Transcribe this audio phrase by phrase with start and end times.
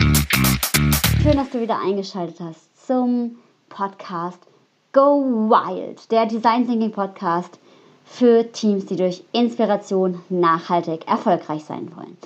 [0.00, 3.36] Schön, dass du wieder eingeschaltet hast zum
[3.68, 4.38] Podcast
[4.94, 7.58] Go Wild, der Design Thinking Podcast
[8.06, 12.16] für Teams, die durch Inspiration nachhaltig erfolgreich sein wollen.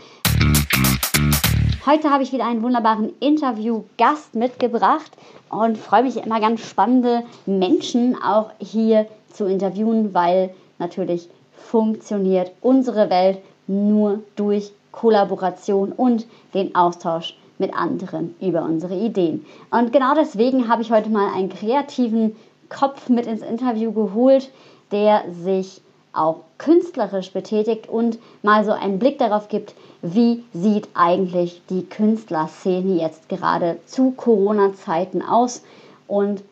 [1.84, 5.10] Heute habe ich wieder einen wunderbaren Interviewgast mitgebracht
[5.50, 13.10] und freue mich immer ganz spannende Menschen auch hier zu interviewen, weil natürlich funktioniert unsere
[13.10, 19.44] Welt nur durch Kollaboration und den Austausch mit anderen über unsere Ideen.
[19.70, 22.36] Und genau deswegen habe ich heute mal einen kreativen
[22.68, 24.50] Kopf mit ins Interview geholt,
[24.90, 25.80] der sich
[26.12, 33.00] auch künstlerisch betätigt und mal so einen Blick darauf gibt, wie sieht eigentlich die Künstlerszene
[33.00, 35.62] jetzt gerade zu Corona-Zeiten aus
[36.06, 36.42] und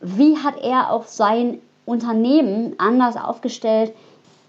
[0.00, 3.92] wie hat er auch sein Unternehmen anders aufgestellt,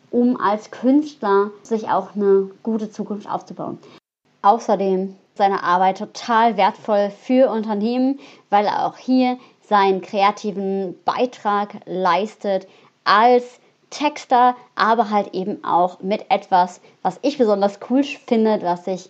[0.09, 3.77] um als Künstler sich auch eine gute Zukunft aufzubauen.
[4.41, 8.19] Außerdem seine Arbeit total wertvoll für Unternehmen,
[8.49, 12.67] weil er auch hier seinen kreativen Beitrag leistet
[13.03, 19.09] als Texter, aber halt eben auch mit etwas, was ich besonders cool finde, was sich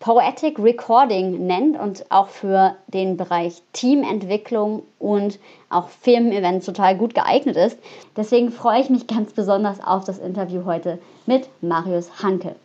[0.00, 5.38] Poetic Recording nennt und auch für den Bereich Teamentwicklung und
[5.70, 7.78] auch Firmen-Events total gut geeignet ist.
[8.16, 12.56] Deswegen freue ich mich ganz besonders auf das Interview heute mit Marius Hanke.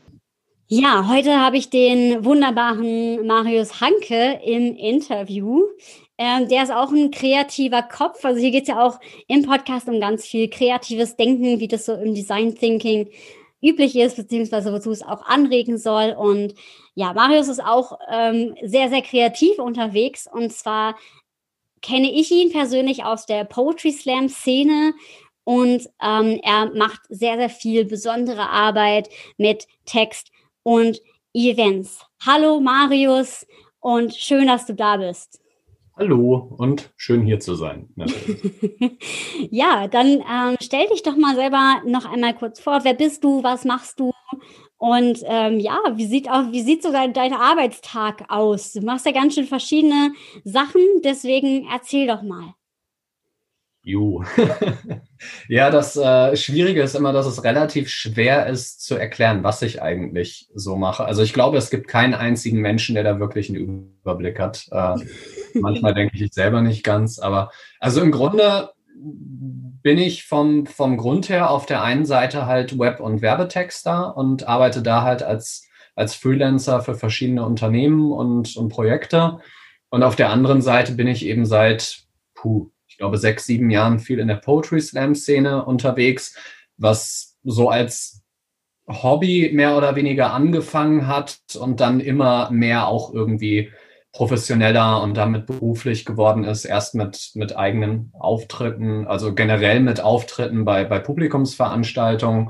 [0.69, 5.63] Ja, heute habe ich den wunderbaren Marius Hanke im Interview.
[6.17, 8.25] Ähm, der ist auch ein kreativer Kopf.
[8.25, 11.85] Also hier geht es ja auch im Podcast um ganz viel kreatives Denken, wie das
[11.85, 13.07] so im Design Thinking
[13.61, 16.11] üblich ist, beziehungsweise wozu es auch anregen soll.
[16.11, 16.53] Und
[16.95, 20.27] ja, Marius ist auch ähm, sehr, sehr kreativ unterwegs.
[20.29, 20.97] Und zwar
[21.81, 24.93] kenne ich ihn persönlich aus der Poetry Slam Szene.
[25.45, 30.29] Und ähm, er macht sehr, sehr viel besondere Arbeit mit Text,
[30.67, 31.01] und
[31.33, 32.05] Events.
[32.25, 33.47] Hallo Marius
[33.79, 35.39] und schön, dass du da bist.
[35.95, 37.87] Hallo und schön hier zu sein.
[39.49, 42.83] ja, dann ähm, stell dich doch mal selber noch einmal kurz vor.
[42.83, 43.41] Wer bist du?
[43.43, 44.11] Was machst du?
[44.75, 48.73] Und ähm, ja, wie sieht auch, wie sieht so dein, dein Arbeitstag aus?
[48.73, 50.11] Du machst ja ganz schön verschiedene
[50.43, 52.56] Sachen, deswegen erzähl doch mal.
[53.87, 54.21] Jo.
[55.47, 59.81] ja, das äh, Schwierige ist immer, dass es relativ schwer ist zu erklären, was ich
[59.81, 61.05] eigentlich so mache.
[61.05, 64.67] Also ich glaube, es gibt keinen einzigen Menschen, der da wirklich einen Überblick hat.
[64.71, 64.95] Äh,
[65.53, 67.49] manchmal denke ich selber nicht ganz, aber
[67.79, 72.99] also im Grunde bin ich vom, vom Grund her auf der einen Seite halt Web-
[72.99, 75.65] und Werbetexter und arbeite da halt als,
[75.95, 79.39] als Freelancer für verschiedene Unternehmen und, und Projekte.
[79.89, 81.99] Und auf der anderen Seite bin ich eben seit,
[82.35, 86.35] puh, ich glaube, sechs, sieben Jahren viel in der Poetry Slam Szene unterwegs,
[86.77, 88.23] was so als
[88.87, 93.69] Hobby mehr oder weniger angefangen hat und dann immer mehr auch irgendwie
[94.13, 100.65] professioneller und damit beruflich geworden ist, erst mit, mit eigenen Auftritten, also generell mit Auftritten
[100.65, 102.49] bei, bei Publikumsveranstaltungen.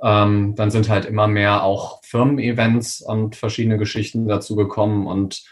[0.00, 5.42] Ähm, dann sind halt immer mehr auch Firmen-Events und verschiedene Geschichten dazu gekommen und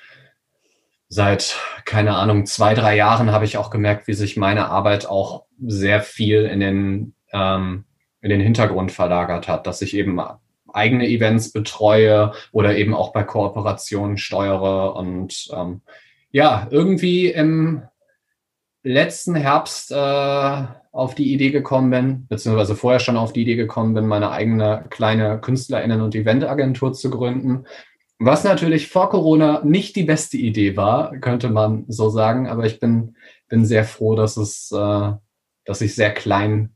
[1.09, 5.45] seit, keine Ahnung, zwei, drei Jahren habe ich auch gemerkt, wie sich meine Arbeit auch
[5.61, 7.85] sehr viel in den, ähm,
[8.21, 10.21] in den Hintergrund verlagert hat, dass ich eben
[10.73, 14.95] eigene Events betreue oder eben auch bei Kooperationen steuere.
[14.97, 15.81] Und ähm,
[16.31, 17.83] ja, irgendwie im
[18.83, 23.95] letzten Herbst äh, auf die Idee gekommen bin, beziehungsweise vorher schon auf die Idee gekommen
[23.95, 27.65] bin, meine eigene kleine KünstlerInnen- und Eventagentur zu gründen
[28.19, 32.49] was natürlich vor Corona nicht die beste Idee war, könnte man so sagen.
[32.49, 33.17] Aber ich bin,
[33.49, 35.13] bin sehr froh, dass es, äh,
[35.65, 36.75] dass ich sehr klein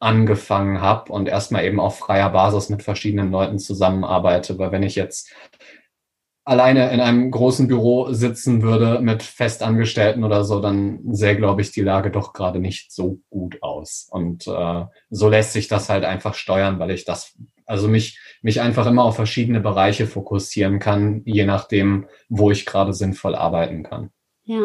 [0.00, 4.58] angefangen habe und erstmal eben auf freier Basis mit verschiedenen Leuten zusammenarbeite.
[4.58, 5.32] Weil wenn ich jetzt
[6.44, 11.70] alleine in einem großen Büro sitzen würde mit Festangestellten oder so, dann sähe, glaube ich,
[11.70, 14.08] die Lage doch gerade nicht so gut aus.
[14.10, 17.36] Und äh, so lässt sich das halt einfach steuern, weil ich das
[17.70, 22.92] also mich, mich einfach immer auf verschiedene Bereiche fokussieren kann, je nachdem, wo ich gerade
[22.92, 24.10] sinnvoll arbeiten kann.
[24.44, 24.62] Ja.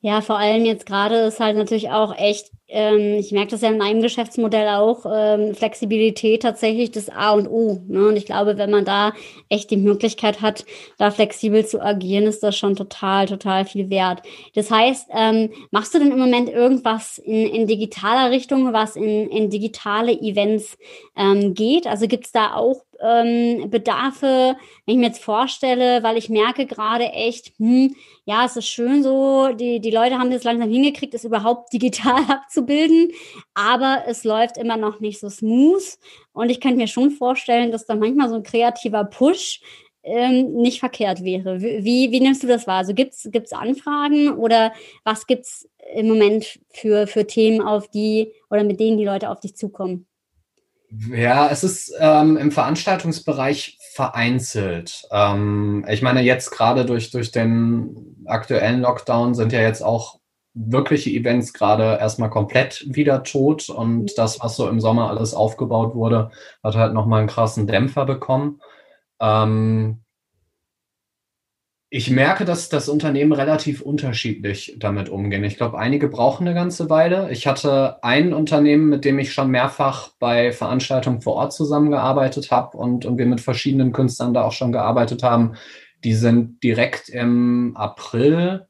[0.00, 3.68] Ja, vor allem jetzt gerade ist halt natürlich auch echt, ähm, ich merke das ja
[3.68, 7.80] in meinem Geschäftsmodell auch, ähm, Flexibilität tatsächlich das A und O.
[7.86, 8.08] Ne?
[8.08, 9.12] Und ich glaube, wenn man da
[9.48, 10.64] echt die Möglichkeit hat,
[10.98, 14.22] da flexibel zu agieren, ist das schon total, total viel wert.
[14.56, 19.28] Das heißt, ähm, machst du denn im Moment irgendwas in, in digitaler Richtung, was in,
[19.28, 20.76] in digitale Events
[21.16, 21.86] ähm, geht?
[21.86, 24.56] Also gibt es da auch ähm, Bedarfe,
[24.86, 27.94] wenn ich mir jetzt vorstelle, weil ich merke gerade echt, hm,
[28.24, 32.22] ja, es ist schön so, die, die Leute haben das langsam hingekriegt, es überhaupt digital
[32.64, 33.12] abzubilden,
[33.54, 35.82] aber es läuft immer noch nicht so smooth.
[36.32, 39.60] Und ich könnte mir schon vorstellen, dass da manchmal so ein kreativer Push
[40.02, 41.60] ähm, nicht verkehrt wäre.
[41.60, 42.78] Wie, wie nimmst du das wahr?
[42.78, 44.72] Also gibt es Anfragen oder
[45.04, 49.30] was gibt es im Moment für, für Themen, auf die oder mit denen die Leute
[49.30, 50.06] auf dich zukommen?
[51.10, 55.02] Ja, es ist ähm, im Veranstaltungsbereich vereinzelt.
[55.10, 60.20] Ähm, ich meine, jetzt gerade durch, durch den aktuellen Lockdown sind ja jetzt auch
[60.54, 64.06] wirkliche Events gerade erstmal komplett wieder tot und mhm.
[64.16, 66.30] das, was so im Sommer alles aufgebaut wurde,
[66.62, 68.60] hat halt nochmal einen krassen Dämpfer bekommen.
[69.20, 70.04] Ähm,
[71.90, 75.44] ich merke, dass das Unternehmen relativ unterschiedlich damit umgehen.
[75.44, 77.30] Ich glaube, einige brauchen eine ganze Weile.
[77.30, 82.76] Ich hatte ein Unternehmen, mit dem ich schon mehrfach bei Veranstaltungen vor Ort zusammengearbeitet habe
[82.76, 85.54] und, und wir mit verschiedenen Künstlern da auch schon gearbeitet haben.
[86.02, 88.66] Die sind direkt im April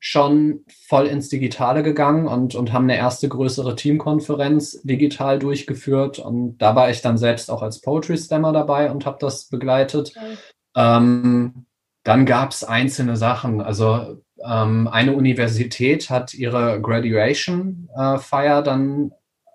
[0.00, 6.18] schon voll ins Digitale gegangen und, und haben eine erste größere Teamkonferenz digital durchgeführt.
[6.18, 10.12] Und da war ich dann selbst auch als Poetry Slammer dabei und habe das begleitet.
[10.16, 10.36] Okay.
[10.76, 11.66] Ähm,
[12.04, 13.60] dann gab es einzelne Sachen.
[13.60, 19.12] Also ähm, eine Universität hat ihre Graduation-Feier äh, dann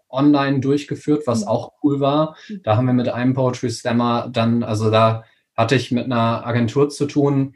[0.10, 1.48] online durchgeführt, was mhm.
[1.48, 2.36] auch cool war.
[2.50, 2.62] Mhm.
[2.64, 5.24] Da haben wir mit einem Poetry Slammer dann, also da
[5.56, 7.56] hatte ich mit einer Agentur zu tun,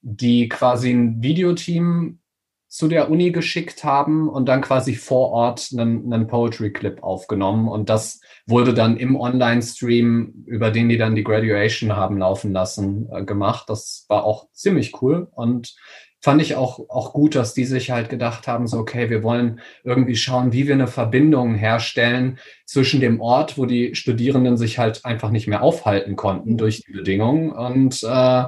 [0.00, 2.20] die quasi ein Videoteam
[2.68, 7.68] zu der Uni geschickt haben und dann quasi vor Ort einen, einen Poetry-Clip aufgenommen.
[7.68, 13.08] Und das wurde dann im Online-Stream, über den die dann die Graduation haben laufen lassen,
[13.12, 13.68] äh, gemacht.
[13.68, 15.74] Das war auch ziemlich cool und
[16.20, 19.60] fand ich auch, auch gut, dass die sich halt gedacht haben, so, okay, wir wollen
[19.84, 25.04] irgendwie schauen, wie wir eine Verbindung herstellen zwischen dem Ort, wo die Studierenden sich halt
[25.04, 28.44] einfach nicht mehr aufhalten konnten durch die Bedingungen und äh,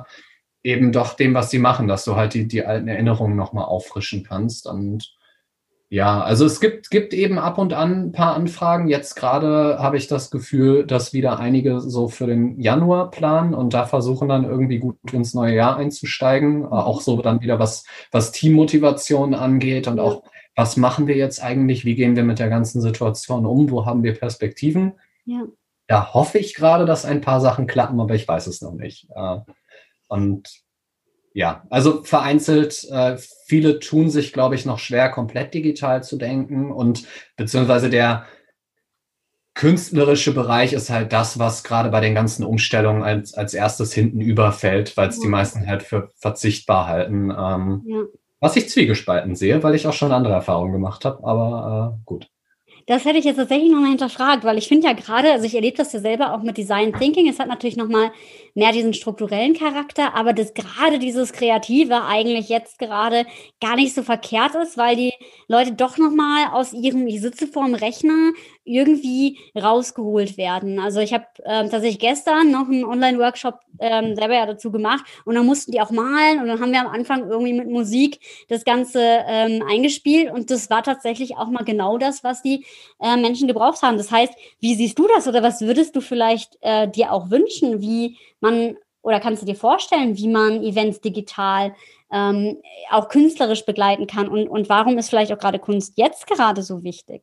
[0.63, 4.25] eben doch dem, was sie machen, dass du halt die, die alten Erinnerungen nochmal auffrischen
[4.25, 4.67] kannst.
[4.67, 5.15] Und
[5.89, 8.89] ja, also es gibt, gibt eben ab und an ein paar Anfragen.
[8.89, 13.75] Jetzt gerade habe ich das Gefühl, dass wieder einige so für den Januar planen und
[13.75, 16.61] da versuchen dann irgendwie gut ins neue Jahr einzusteigen.
[16.61, 16.67] Mhm.
[16.67, 20.23] Auch so dann wieder was, was Teammotivation angeht und auch
[20.55, 21.85] was machen wir jetzt eigentlich?
[21.85, 23.71] Wie gehen wir mit der ganzen Situation um?
[23.71, 24.93] Wo haben wir Perspektiven?
[25.25, 25.45] Ja.
[25.87, 29.09] Da hoffe ich gerade, dass ein paar Sachen klappen, aber ich weiß es noch nicht.
[30.11, 30.49] Und
[31.33, 33.17] ja, also vereinzelt, äh,
[33.47, 38.27] viele tun sich, glaube ich, noch schwer, komplett digital zu denken und beziehungsweise der
[39.55, 44.21] künstlerische Bereich ist halt das, was gerade bei den ganzen Umstellungen als, als erstes hinten
[44.21, 45.23] überfällt, weil es ja.
[45.23, 47.31] die meisten halt für verzichtbar halten.
[47.31, 48.03] Ähm, ja.
[48.41, 52.31] Was ich zwiegespalten sehe, weil ich auch schon andere Erfahrungen gemacht habe, aber äh, gut.
[52.87, 55.77] Das hätte ich jetzt tatsächlich nochmal hinterfragt, weil ich finde ja gerade, also ich erlebe
[55.77, 58.11] das ja selber auch mit Design Thinking, es hat natürlich nochmal
[58.55, 63.27] mehr diesen strukturellen Charakter, aber dass gerade dieses Kreative eigentlich jetzt gerade
[63.61, 65.13] gar nicht so verkehrt ist, weil die
[65.49, 68.33] Leute doch nochmal aus ihrem, ich sitze vorm Rechner,
[68.71, 70.79] irgendwie rausgeholt werden.
[70.79, 75.35] Also ich habe ähm, tatsächlich gestern noch einen Online-Workshop ähm, selber ja dazu gemacht und
[75.35, 78.65] dann mussten die auch malen und dann haben wir am Anfang irgendwie mit Musik das
[78.65, 82.65] Ganze ähm, eingespielt und das war tatsächlich auch mal genau das, was die
[83.01, 83.97] äh, Menschen gebraucht haben.
[83.97, 87.81] Das heißt, wie siehst du das oder was würdest du vielleicht äh, dir auch wünschen,
[87.81, 91.75] wie man oder kannst du dir vorstellen, wie man Events digital
[92.13, 92.59] ähm,
[92.91, 96.83] auch künstlerisch begleiten kann und, und warum ist vielleicht auch gerade Kunst jetzt gerade so
[96.83, 97.23] wichtig?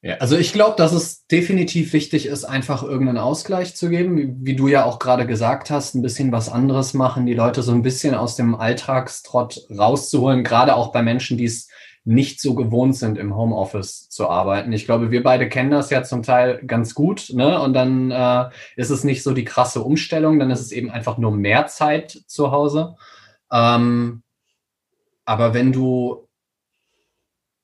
[0.00, 4.54] Ja, also ich glaube, dass es definitiv wichtig ist, einfach irgendeinen Ausgleich zu geben, wie,
[4.54, 7.82] du ja auch gerade gesagt hast, ein bisschen was anderes machen, die Leute so ein
[7.82, 11.68] bisschen aus dem Alltagstrott rauszuholen, gerade auch bei Menschen, die es
[12.04, 14.72] nicht so gewohnt sind, im Homeoffice zu arbeiten.
[14.72, 17.60] Ich glaube, wir beide kennen das ja zum Teil ganz gut, ne?
[17.60, 21.18] Und dann äh, ist es nicht so die krasse Umstellung, dann ist es eben einfach
[21.18, 22.94] nur mehr Zeit zu Hause.
[23.52, 24.22] Ähm,
[25.24, 26.27] aber wenn du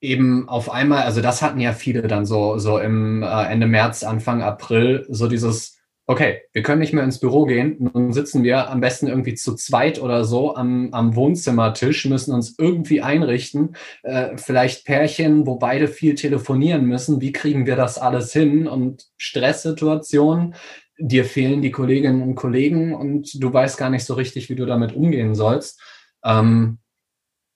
[0.05, 4.03] eben auf einmal, also das hatten ja viele dann so, so im äh, Ende März,
[4.03, 8.69] Anfang April, so dieses, okay, wir können nicht mehr ins Büro gehen, nun sitzen wir
[8.69, 14.37] am besten irgendwie zu zweit oder so am, am Wohnzimmertisch, müssen uns irgendwie einrichten, äh,
[14.37, 20.55] vielleicht Pärchen, wo beide viel telefonieren müssen, wie kriegen wir das alles hin und Stresssituationen,
[20.97, 24.65] dir fehlen die Kolleginnen und Kollegen und du weißt gar nicht so richtig, wie du
[24.65, 25.81] damit umgehen sollst.
[26.23, 26.77] Ähm,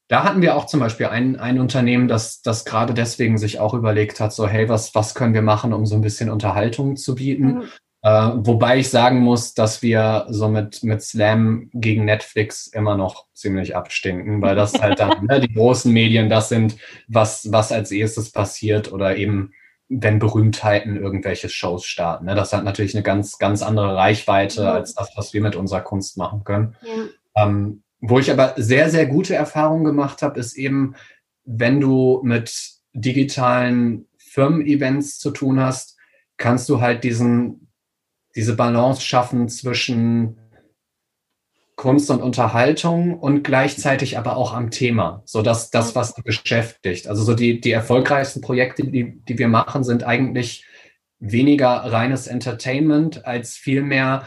[0.10, 3.76] da hatten wir auch zum Beispiel ein, ein Unternehmen, das, das gerade deswegen sich auch
[3.76, 7.14] überlegt hat, so, hey, was, was können wir machen, um so ein bisschen Unterhaltung zu
[7.14, 7.46] bieten?
[7.46, 7.64] Mhm.
[8.02, 13.28] Äh, wobei ich sagen muss, dass wir so mit, mit Slam gegen Netflix immer noch
[13.34, 17.92] ziemlich abstinken, weil das halt dann ne, die großen Medien das sind, was, was als
[17.92, 19.54] erstes passiert oder eben
[19.90, 22.26] wenn Berühmtheiten irgendwelche Shows starten.
[22.26, 22.36] Ne?
[22.36, 24.74] Das hat natürlich eine ganz, ganz andere Reichweite ja.
[24.74, 26.76] als das, was wir mit unserer Kunst machen können.
[26.82, 27.46] Ja.
[27.46, 30.96] Ähm, wo ich aber sehr, sehr gute Erfahrungen gemacht habe, ist eben,
[31.44, 32.54] wenn du mit
[32.94, 35.98] digitalen Firmen-Events zu tun hast,
[36.38, 37.70] kannst du halt diesen
[38.36, 40.38] diese Balance schaffen zwischen
[41.76, 47.08] Kunst und Unterhaltung und gleichzeitig aber auch am Thema, so dass das, was du beschäftigt.
[47.08, 50.66] Also so die, die erfolgreichsten Projekte, die, die wir machen, sind eigentlich
[51.20, 54.26] weniger reines Entertainment als vielmehr,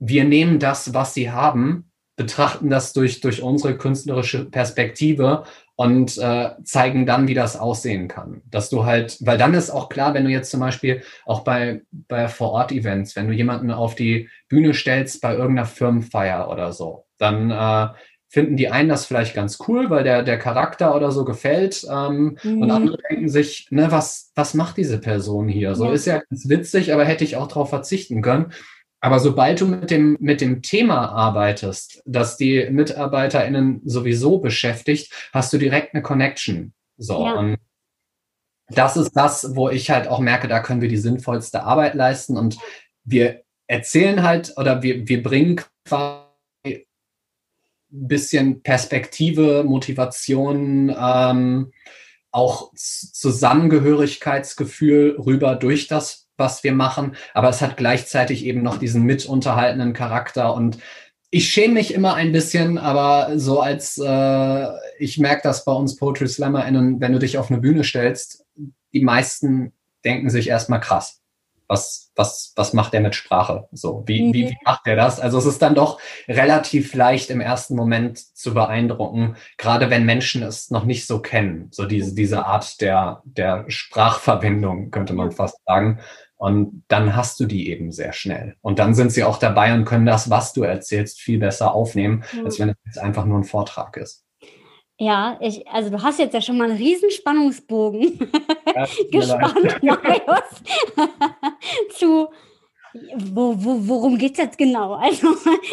[0.00, 1.87] wir nehmen das, was sie haben,
[2.18, 5.44] betrachten das durch, durch unsere künstlerische Perspektive
[5.76, 8.42] und äh, zeigen dann, wie das aussehen kann.
[8.50, 11.82] Dass du halt, weil dann ist auch klar, wenn du jetzt zum Beispiel auch bei,
[11.92, 17.50] bei Vor-Ort-Events, wenn du jemanden auf die Bühne stellst bei irgendeiner Firmenfeier oder so, dann
[17.52, 17.94] äh,
[18.28, 21.86] finden die einen das vielleicht ganz cool, weil der, der Charakter oder so gefällt.
[21.90, 22.62] Ähm, mhm.
[22.62, 25.76] Und andere denken sich, ne, was, was macht diese Person hier?
[25.76, 25.92] So ja.
[25.92, 28.52] ist ja ganz witzig, aber hätte ich auch darauf verzichten können.
[29.00, 35.52] Aber sobald du mit dem, mit dem Thema arbeitest, das die MitarbeiterInnen sowieso beschäftigt, hast
[35.52, 36.72] du direkt eine Connection.
[36.96, 37.24] So.
[37.24, 37.34] Ja.
[37.34, 37.58] Und
[38.70, 42.36] das ist das, wo ich halt auch merke, da können wir die sinnvollste Arbeit leisten
[42.36, 42.58] und
[43.04, 46.24] wir erzählen halt oder wir, wir bringen quasi
[46.64, 51.72] ein bisschen Perspektive, Motivation, ähm,
[52.30, 59.02] auch Zusammengehörigkeitsgefühl rüber durch das was wir machen, aber es hat gleichzeitig eben noch diesen
[59.02, 60.78] mitunterhaltenden Charakter und
[61.30, 64.66] ich schäme mich immer ein bisschen, aber so als äh,
[64.98, 68.46] ich merke das bei uns Poetry SlammerInnen, wenn du dich auf eine Bühne stellst,
[68.94, 69.72] die meisten
[70.04, 71.20] denken sich erstmal krass.
[71.70, 73.68] Was, was, was macht der mit Sprache?
[73.72, 74.32] So, wie, mhm.
[74.32, 75.20] wie, wie macht er das?
[75.20, 80.42] Also es ist dann doch relativ leicht im ersten Moment zu beeindrucken, gerade wenn Menschen
[80.42, 81.68] es noch nicht so kennen.
[81.70, 86.00] So diese, diese Art der, der Sprachverbindung, könnte man fast sagen.
[86.38, 88.54] Und dann hast du die eben sehr schnell.
[88.60, 92.22] Und dann sind sie auch dabei und können das, was du erzählst, viel besser aufnehmen,
[92.32, 92.44] mhm.
[92.44, 94.24] als wenn es jetzt einfach nur ein Vortrag ist.
[95.00, 98.30] Ja, ich, also du hast jetzt ja schon mal einen riesen Spannungsbogen
[98.74, 100.62] ja, gespannt, Marius,
[101.96, 102.28] zu
[103.16, 104.94] wo, wo, worum geht es jetzt genau?
[105.08, 105.28] Also,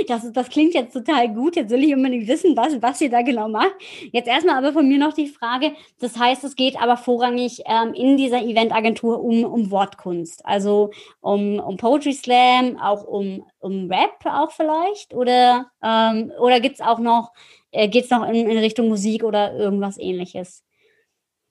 [0.07, 1.55] das, das klingt jetzt total gut.
[1.55, 3.73] Jetzt will ich unbedingt wissen, was, was ihr da genau macht.
[4.11, 7.93] Jetzt erstmal aber von mir noch die Frage: Das heißt, es geht aber vorrangig ähm,
[7.93, 10.91] in dieser Eventagentur um, um Wortkunst, also
[11.21, 15.13] um, um Poetry Slam, auch um, um Rap auch vielleicht?
[15.13, 17.31] Oder, ähm, oder gibt es auch noch,
[17.71, 20.63] äh, geht es noch in, in Richtung Musik oder irgendwas ähnliches?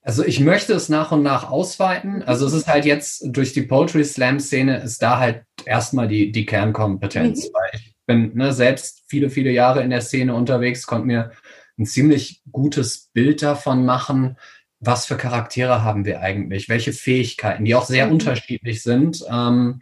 [0.05, 2.21] Also ich möchte es nach und nach ausweiten.
[2.21, 6.31] Also es ist halt jetzt durch die Poetry Slam Szene ist da halt erstmal die,
[6.31, 7.53] die Kernkompetenz, mhm.
[7.53, 11.31] weil ich bin ne, selbst viele, viele Jahre in der Szene unterwegs, konnte mir
[11.77, 14.37] ein ziemlich gutes Bild davon machen,
[14.79, 18.13] was für Charaktere haben wir eigentlich, welche Fähigkeiten, die auch sehr mhm.
[18.13, 19.23] unterschiedlich sind.
[19.29, 19.81] Ähm,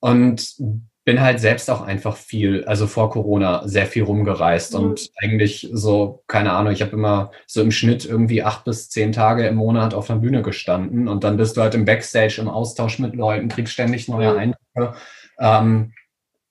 [0.00, 0.54] und
[1.04, 4.80] bin halt selbst auch einfach viel, also vor Corona sehr viel rumgereist mhm.
[4.80, 9.12] und eigentlich so, keine Ahnung, ich habe immer so im Schnitt irgendwie acht bis zehn
[9.12, 12.48] Tage im Monat auf der Bühne gestanden und dann bist du halt im Backstage im
[12.48, 14.38] Austausch mit Leuten, kriegst ständig neue mhm.
[14.38, 14.98] Eindrücke.
[15.38, 15.92] Ähm,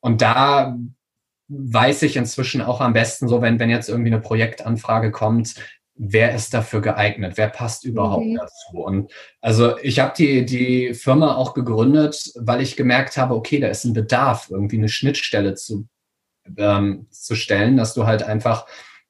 [0.01, 0.77] und da
[1.47, 5.55] weiß ich inzwischen auch am besten so, wenn, wenn jetzt irgendwie eine Projektanfrage kommt,
[6.05, 8.35] wer ist dafür geeignet, wer passt überhaupt mhm.
[8.35, 8.83] dazu.
[8.83, 13.67] Und also ich habe die, die Firma auch gegründet, weil ich gemerkt habe, okay, da
[13.67, 15.87] ist ein Bedarf, irgendwie eine Schnittstelle zu,
[16.57, 18.65] ähm, zu stellen, dass du halt einfach,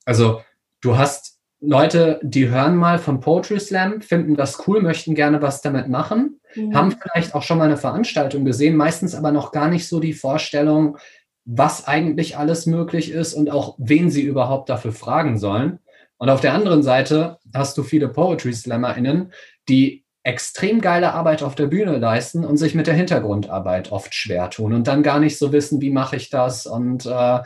[0.06, 0.42] also
[0.82, 5.62] du hast Leute, die hören mal von Poetry Slam, finden das cool, möchten gerne was
[5.62, 6.76] damit machen, mhm.
[6.76, 10.14] haben vielleicht auch schon mal eine Veranstaltung gesehen, meistens aber noch gar nicht so die
[10.14, 10.98] Vorstellung,
[11.46, 15.80] was eigentlich alles möglich ist und auch wen sie überhaupt dafür fragen sollen.
[16.24, 19.34] Und auf der anderen Seite hast du viele Poetry SlammerInnen,
[19.68, 24.50] die extrem geile Arbeit auf der Bühne leisten und sich mit der Hintergrundarbeit oft schwer
[24.50, 27.40] tun und dann gar nicht so wissen, wie mache ich das und äh,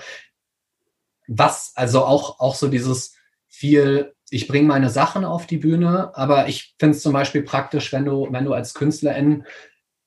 [1.28, 3.16] was, also auch, auch so dieses
[3.48, 7.92] viel, ich bringe meine Sachen auf die Bühne, aber ich finde es zum Beispiel praktisch,
[7.94, 9.44] wenn du, wenn du als Künstlerin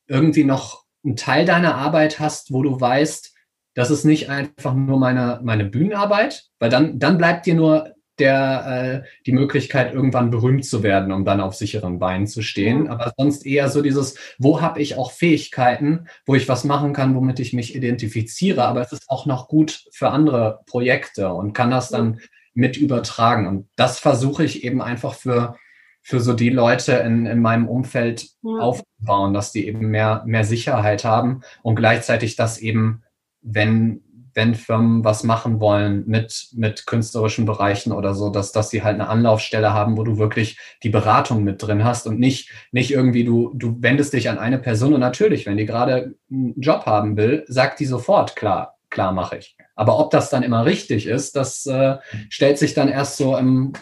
[0.06, 3.34] irgendwie noch einen Teil deiner Arbeit hast, wo du weißt,
[3.74, 9.02] das ist nicht einfach nur meine, meine Bühnenarbeit, weil dann, dann bleibt dir nur der,
[9.04, 12.88] äh, die Möglichkeit, irgendwann berühmt zu werden, um dann auf sicheren Beinen zu stehen.
[12.88, 17.14] Aber sonst eher so dieses, wo habe ich auch Fähigkeiten, wo ich was machen kann,
[17.14, 18.64] womit ich mich identifiziere.
[18.64, 22.20] Aber es ist auch noch gut für andere Projekte und kann das dann
[22.54, 23.46] mit übertragen.
[23.46, 25.56] Und das versuche ich eben einfach für,
[26.02, 28.58] für so die Leute in, in meinem Umfeld ja.
[28.58, 33.02] aufzubauen, dass die eben mehr, mehr Sicherheit haben und gleichzeitig das eben,
[33.42, 34.02] wenn
[34.34, 38.94] wenn Firmen was machen wollen mit, mit künstlerischen Bereichen oder so, dass, dass sie halt
[38.94, 43.24] eine Anlaufstelle haben, wo du wirklich die Beratung mit drin hast und nicht, nicht irgendwie
[43.24, 47.16] du, du wendest dich an eine Person und natürlich, wenn die gerade einen Job haben
[47.16, 49.56] will, sagt die sofort, klar, klar mache ich.
[49.74, 51.96] Aber ob das dann immer richtig ist, das äh,
[52.28, 53.72] stellt sich dann erst so im,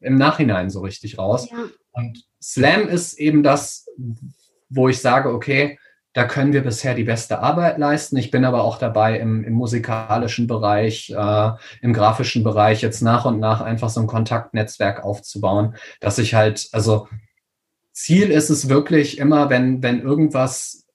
[0.00, 1.48] im Nachhinein so richtig raus.
[1.50, 1.64] Ja.
[1.92, 3.86] Und Slam ist eben das,
[4.68, 5.78] wo ich sage, okay,
[6.12, 8.16] da können wir bisher die beste Arbeit leisten.
[8.16, 11.50] Ich bin aber auch dabei, im, im musikalischen Bereich, äh,
[11.80, 16.68] im grafischen Bereich jetzt nach und nach einfach so ein Kontaktnetzwerk aufzubauen, dass ich halt,
[16.72, 17.08] also
[17.92, 20.86] Ziel ist es wirklich immer, wenn, wenn irgendwas,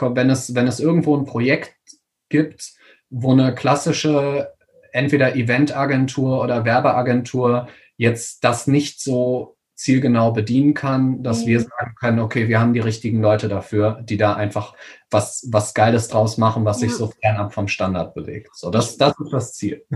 [0.00, 1.74] wenn es, wenn es irgendwo ein Projekt
[2.28, 2.72] gibt,
[3.08, 4.52] wo eine klassische
[4.92, 11.46] entweder Eventagentur oder Werbeagentur jetzt das nicht so zielgenau bedienen kann, dass mhm.
[11.46, 14.74] wir sagen können, okay, wir haben die richtigen Leute dafür, die da einfach
[15.10, 16.88] was, was Geiles draus machen, was ja.
[16.88, 18.50] sich so fernab vom Standard bewegt.
[18.54, 19.86] So, das, das ist das Ziel.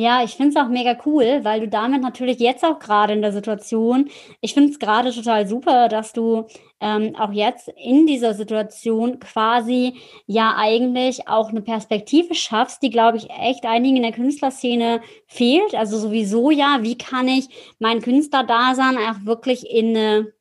[0.00, 3.20] Ja, ich finde es auch mega cool, weil du damit natürlich jetzt auch gerade in
[3.20, 4.08] der Situation,
[4.40, 6.46] ich finde es gerade total super, dass du
[6.80, 9.94] ähm, auch jetzt in dieser Situation quasi
[10.26, 15.74] ja eigentlich auch eine Perspektive schaffst, die, glaube ich, echt einigen in der Künstlerszene fehlt.
[15.74, 17.48] Also sowieso ja, wie kann ich
[17.80, 20.32] mein Künstlerdasein auch wirklich in eine,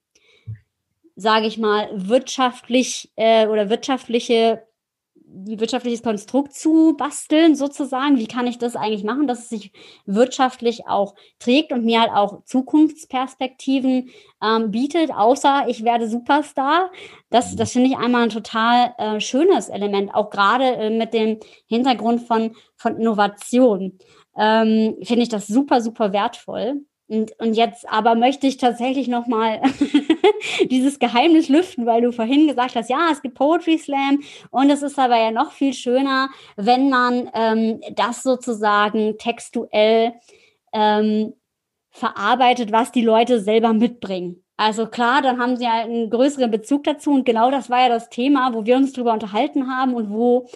[1.16, 4.67] sage ich mal, wirtschaftlich äh, oder wirtschaftliche
[5.30, 8.18] wirtschaftliches Konstrukt zu basteln, sozusagen.
[8.18, 9.72] Wie kann ich das eigentlich machen, dass es sich
[10.06, 14.10] wirtschaftlich auch trägt und mir halt auch Zukunftsperspektiven
[14.44, 16.92] ähm, bietet, außer ich werde Superstar.
[17.30, 21.40] Das, das finde ich einmal ein total äh, schönes Element, auch gerade äh, mit dem
[21.68, 23.98] Hintergrund von, von Innovation.
[24.38, 26.82] Ähm, finde ich das super, super wertvoll.
[27.10, 29.62] Und, und jetzt aber möchte ich tatsächlich nochmal
[30.70, 34.84] dieses Geheimnis lüften, weil du vorhin gesagt hast, ja, es gibt Poetry Slam und es
[34.84, 40.14] ist aber ja noch viel schöner, wenn man ähm, das sozusagen textuell
[40.74, 41.34] ähm,
[41.92, 44.44] verarbeitet, was die Leute selber mitbringen.
[44.58, 47.90] Also klar, dann haben sie ja einen größeren Bezug dazu und genau das war ja
[47.90, 50.50] das Thema, wo wir uns drüber unterhalten haben und wo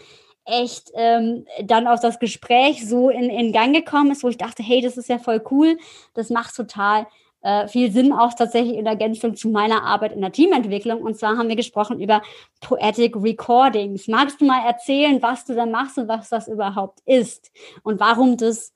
[0.45, 4.63] echt ähm, dann auch das Gespräch so in, in Gang gekommen ist, wo ich dachte,
[4.63, 5.77] hey, das ist ja voll cool,
[6.13, 7.07] das macht total
[7.41, 11.01] äh, viel Sinn, auch tatsächlich in Ergänzung zu meiner Arbeit in der Teamentwicklung.
[11.01, 12.21] Und zwar haben wir gesprochen über
[12.61, 14.07] Poetic Recordings.
[14.07, 17.51] Magst du mal erzählen, was du da machst und was das überhaupt ist
[17.83, 18.73] und warum das,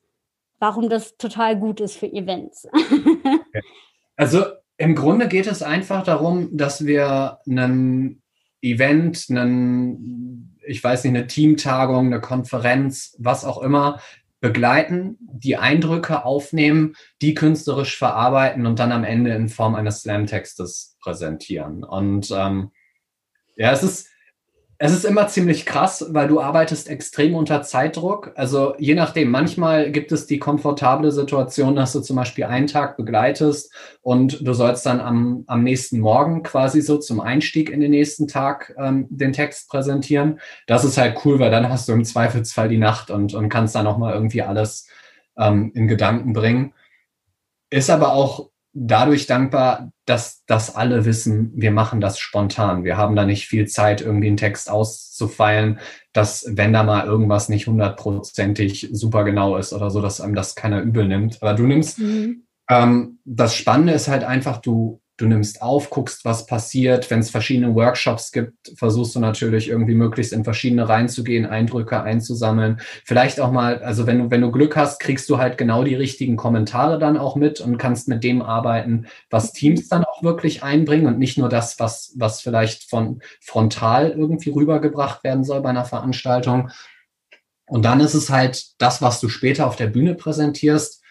[0.58, 2.66] warum das total gut ist für Events?
[4.16, 4.44] also
[4.78, 8.22] im Grunde geht es einfach darum, dass wir einen
[8.72, 14.00] Event, einen ich weiß nicht, eine Teamtagung, eine Konferenz, was auch immer,
[14.40, 20.96] begleiten, die Eindrücke aufnehmen, die künstlerisch verarbeiten und dann am Ende in Form eines Slam-Textes
[21.00, 21.84] präsentieren.
[21.84, 22.70] Und ähm,
[23.56, 24.08] ja, es ist,
[24.78, 28.32] es ist immer ziemlich krass, weil du arbeitest extrem unter Zeitdruck.
[28.34, 32.98] Also je nachdem, manchmal gibt es die komfortable Situation, dass du zum Beispiel einen Tag
[32.98, 37.90] begleitest und du sollst dann am, am nächsten Morgen quasi so zum Einstieg in den
[37.90, 40.40] nächsten Tag ähm, den Text präsentieren.
[40.66, 43.74] Das ist halt cool, weil dann hast du im Zweifelsfall die Nacht und, und kannst
[43.74, 44.88] dann nochmal irgendwie alles
[45.38, 46.74] ähm, in Gedanken bringen.
[47.70, 52.84] Ist aber auch dadurch dankbar, dass, dass alle wissen, wir machen das spontan.
[52.84, 55.78] Wir haben da nicht viel Zeit, irgendwie einen Text auszufeilen,
[56.12, 60.54] dass wenn da mal irgendwas nicht hundertprozentig super genau ist oder so, dass einem das
[60.54, 61.42] keiner übel nimmt.
[61.42, 62.44] Aber du nimmst, mhm.
[62.68, 67.10] ähm, das Spannende ist halt einfach, du, du nimmst auf, guckst, was passiert.
[67.10, 72.80] Wenn es verschiedene Workshops gibt, versuchst du natürlich irgendwie möglichst in verschiedene reinzugehen, Eindrücke einzusammeln.
[73.04, 75.94] Vielleicht auch mal, also wenn du, wenn du Glück hast, kriegst du halt genau die
[75.94, 80.62] richtigen Kommentare dann auch mit und kannst mit dem arbeiten, was Teams dann auch wirklich
[80.62, 85.70] einbringen und nicht nur das, was, was vielleicht von frontal irgendwie rübergebracht werden soll bei
[85.70, 86.70] einer Veranstaltung.
[87.66, 91.02] Und dann ist es halt das, was du später auf der Bühne präsentierst,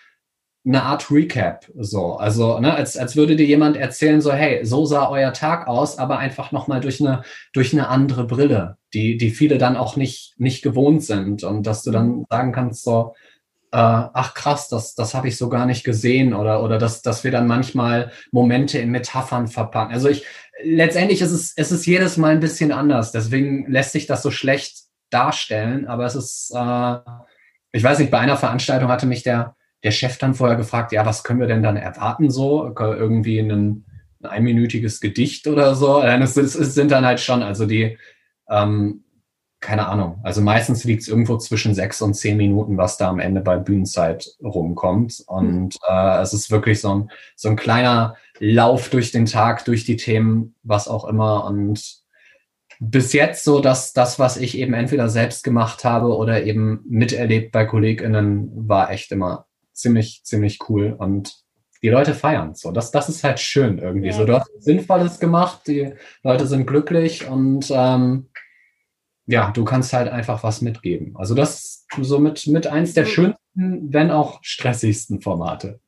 [0.66, 2.16] eine Art Recap, so.
[2.16, 6.00] Also, ne, als, als würde dir jemand erzählen, so, hey, so sah euer Tag aus,
[6.00, 7.22] aber einfach nochmal durch eine,
[7.54, 11.44] durch eine andere Brille, die, die viele dann auch nicht, nicht gewohnt sind.
[11.44, 13.14] Und dass du dann sagen kannst, so,
[13.72, 17.24] äh, ach krass, das, das habe ich so gar nicht gesehen oder, oder dass, dass
[17.24, 19.94] wir dann manchmal Momente in Metaphern verpacken.
[19.94, 20.26] Also ich,
[20.64, 23.12] letztendlich ist es, es ist jedes Mal ein bisschen anders.
[23.12, 26.98] Deswegen lässt sich das so schlecht darstellen, aber es ist, äh,
[27.72, 29.55] ich weiß nicht, bei einer Veranstaltung hatte mich der,
[29.86, 32.74] der Chef dann vorher gefragt, ja, was können wir denn dann erwarten so?
[32.78, 33.86] Irgendwie ein, ein
[34.24, 36.02] einminütiges Gedicht oder so?
[36.02, 37.96] Es, sind dann halt schon, also die,
[38.50, 39.04] ähm,
[39.60, 43.20] keine Ahnung, also meistens liegt es irgendwo zwischen sechs und zehn Minuten, was da am
[43.20, 45.24] Ende bei Bühnenzeit rumkommt.
[45.28, 49.86] Und äh, es ist wirklich so ein, so ein kleiner Lauf durch den Tag, durch
[49.86, 51.46] die Themen, was auch immer.
[51.46, 52.02] Und
[52.80, 57.52] bis jetzt so, dass das, was ich eben entweder selbst gemacht habe oder eben miterlebt
[57.52, 61.36] bei KollegInnen, war echt immer ziemlich, ziemlich cool und
[61.82, 62.72] die Leute feiern so.
[62.72, 64.08] Das, das ist halt schön irgendwie.
[64.08, 64.14] Ja.
[64.14, 68.30] So, du hast Sinnvolles gemacht, die Leute sind glücklich und ähm,
[69.28, 71.16] ja, du kannst halt einfach was mitgeben.
[71.16, 75.80] Also das ist so mit, mit eins der schönsten, wenn auch stressigsten Formate.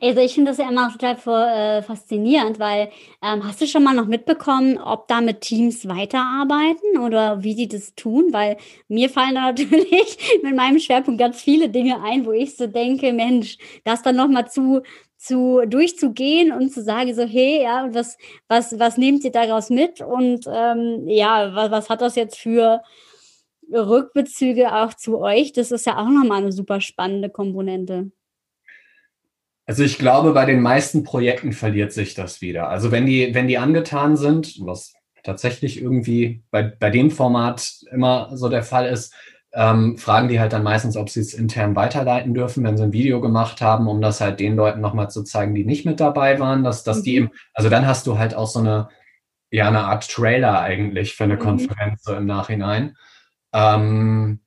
[0.00, 3.94] Also ich finde das ja immer total äh, faszinierend, weil ähm, hast du schon mal
[3.94, 8.28] noch mitbekommen, ob da mit Teams weiterarbeiten oder wie die das tun?
[8.30, 12.68] Weil mir fallen da natürlich mit meinem Schwerpunkt ganz viele Dinge ein, wo ich so
[12.68, 14.82] denke, Mensch, das dann nochmal zu
[15.16, 20.00] zu durchzugehen und zu sagen so hey ja was was was nehmt ihr daraus mit?
[20.00, 22.82] Und ähm, ja was, was hat das jetzt für
[23.72, 25.52] Rückbezüge auch zu euch?
[25.52, 28.12] Das ist ja auch nochmal eine super spannende Komponente
[29.66, 32.68] also ich glaube, bei den meisten Projekten verliert sich das wieder.
[32.68, 38.36] Also wenn die, wenn die angetan sind, was tatsächlich irgendwie bei, bei dem Format immer
[38.36, 39.14] so der Fall ist,
[39.54, 42.92] ähm, fragen die halt dann meistens, ob sie es intern weiterleiten dürfen, wenn sie ein
[42.92, 46.40] Video gemacht haben, um das halt den Leuten nochmal zu zeigen, die nicht mit dabei
[46.40, 47.02] waren, dass, dass mhm.
[47.02, 48.88] die eben, also dann hast du halt auch so eine,
[49.50, 51.40] ja, eine Art Trailer eigentlich für eine mhm.
[51.40, 52.96] Konferenz so im Nachhinein.
[53.52, 54.40] Ähm,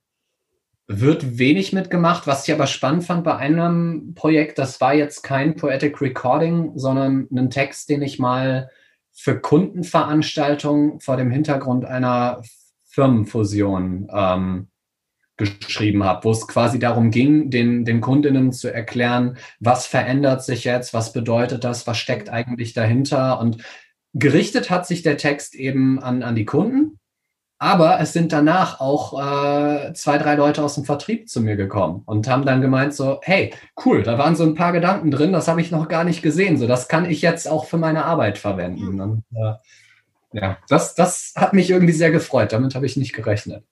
[0.88, 2.26] wird wenig mitgemacht.
[2.26, 7.28] Was ich aber spannend fand bei einem Projekt, das war jetzt kein Poetic Recording, sondern
[7.32, 8.70] ein Text, den ich mal
[9.12, 12.42] für Kundenveranstaltungen vor dem Hintergrund einer
[12.84, 14.68] Firmenfusion ähm,
[15.36, 20.64] geschrieben habe, wo es quasi darum ging, den, den Kundinnen zu erklären, was verändert sich
[20.64, 23.40] jetzt, was bedeutet das, was steckt eigentlich dahinter.
[23.40, 23.62] Und
[24.14, 26.98] gerichtet hat sich der Text eben an, an die Kunden
[27.58, 32.02] aber es sind danach auch äh, zwei, drei Leute aus dem Vertrieb zu mir gekommen
[32.04, 35.48] und haben dann gemeint so, hey, cool, da waren so ein paar Gedanken drin, das
[35.48, 36.58] habe ich noch gar nicht gesehen.
[36.58, 39.00] So, das kann ich jetzt auch für meine Arbeit verwenden.
[39.00, 39.54] Und, äh,
[40.32, 42.52] ja, das, das hat mich irgendwie sehr gefreut.
[42.52, 43.64] Damit habe ich nicht gerechnet.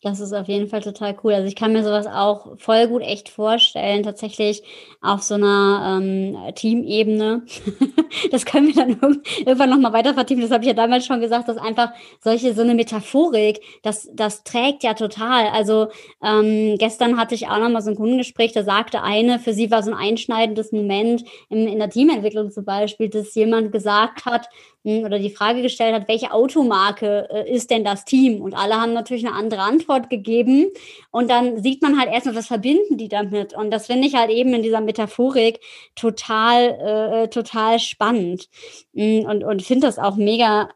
[0.00, 1.32] Das ist auf jeden Fall total cool.
[1.32, 4.62] Also ich kann mir sowas auch voll gut echt vorstellen, tatsächlich
[5.00, 7.42] auf so einer ähm, Teamebene.
[8.30, 8.96] das können wir dann
[9.38, 10.42] irgendwann nochmal weiter vertiefen.
[10.42, 14.44] Das habe ich ja damals schon gesagt, dass einfach solche, so eine Metaphorik, das, das
[14.44, 15.48] trägt ja total.
[15.48, 15.88] Also
[16.22, 19.82] ähm, gestern hatte ich auch nochmal so ein Kundengespräch, da sagte eine, für sie war
[19.82, 24.48] so ein einschneidendes Moment in, in der Teamentwicklung zum Beispiel, dass jemand gesagt hat,
[24.84, 28.40] oder die Frage gestellt hat, welche Automarke äh, ist denn das Team?
[28.40, 30.66] Und alle haben natürlich eine andere Antwort gegeben.
[31.10, 33.54] Und dann sieht man halt erstmal, was verbinden die damit.
[33.54, 35.60] Und das finde ich halt eben in dieser Metaphorik
[35.94, 38.48] total, äh, total spannend.
[38.92, 40.68] Mm, und, und finde das auch mega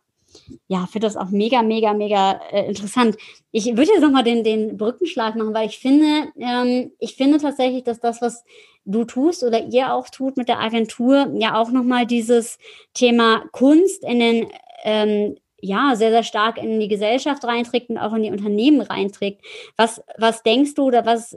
[0.68, 3.16] ja, finde das auch mega, mega, mega äh, interessant.
[3.50, 7.84] Ich würde jetzt nochmal den, den Brückenschlag machen, weil ich finde, ähm, ich finde tatsächlich,
[7.84, 8.44] dass das, was
[8.84, 12.58] du tust oder ihr auch tut mit der Agentur, ja auch nochmal dieses
[12.94, 14.46] Thema Kunst in den,
[14.84, 19.42] ähm, ja, sehr, sehr stark in die Gesellschaft reinträgt und auch in die Unternehmen reinträgt.
[19.76, 21.36] Was, was denkst du oder was,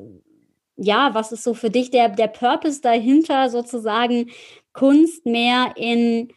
[0.77, 4.31] ja, was ist so für dich der, der Purpose dahinter, sozusagen
[4.73, 6.33] Kunst mehr in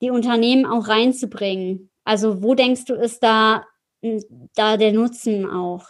[0.00, 1.90] die Unternehmen auch reinzubringen?
[2.04, 3.64] Also wo denkst du, ist da,
[4.54, 5.86] da der Nutzen auch?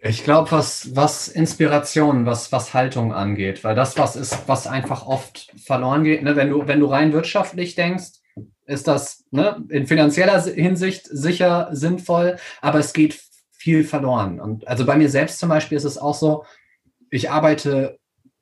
[0.00, 5.06] Ich glaube, was, was Inspiration, was, was Haltung angeht, weil das was ist, was einfach
[5.06, 6.22] oft verloren geht.
[6.22, 6.36] Ne?
[6.36, 8.20] Wenn, du, wenn du rein wirtschaftlich denkst,
[8.66, 14.40] ist das ne, in finanzieller Hinsicht sicher sinnvoll, aber es geht viel verloren.
[14.40, 16.44] Und also bei mir selbst zum Beispiel ist es auch so,
[17.10, 17.98] ich arbeite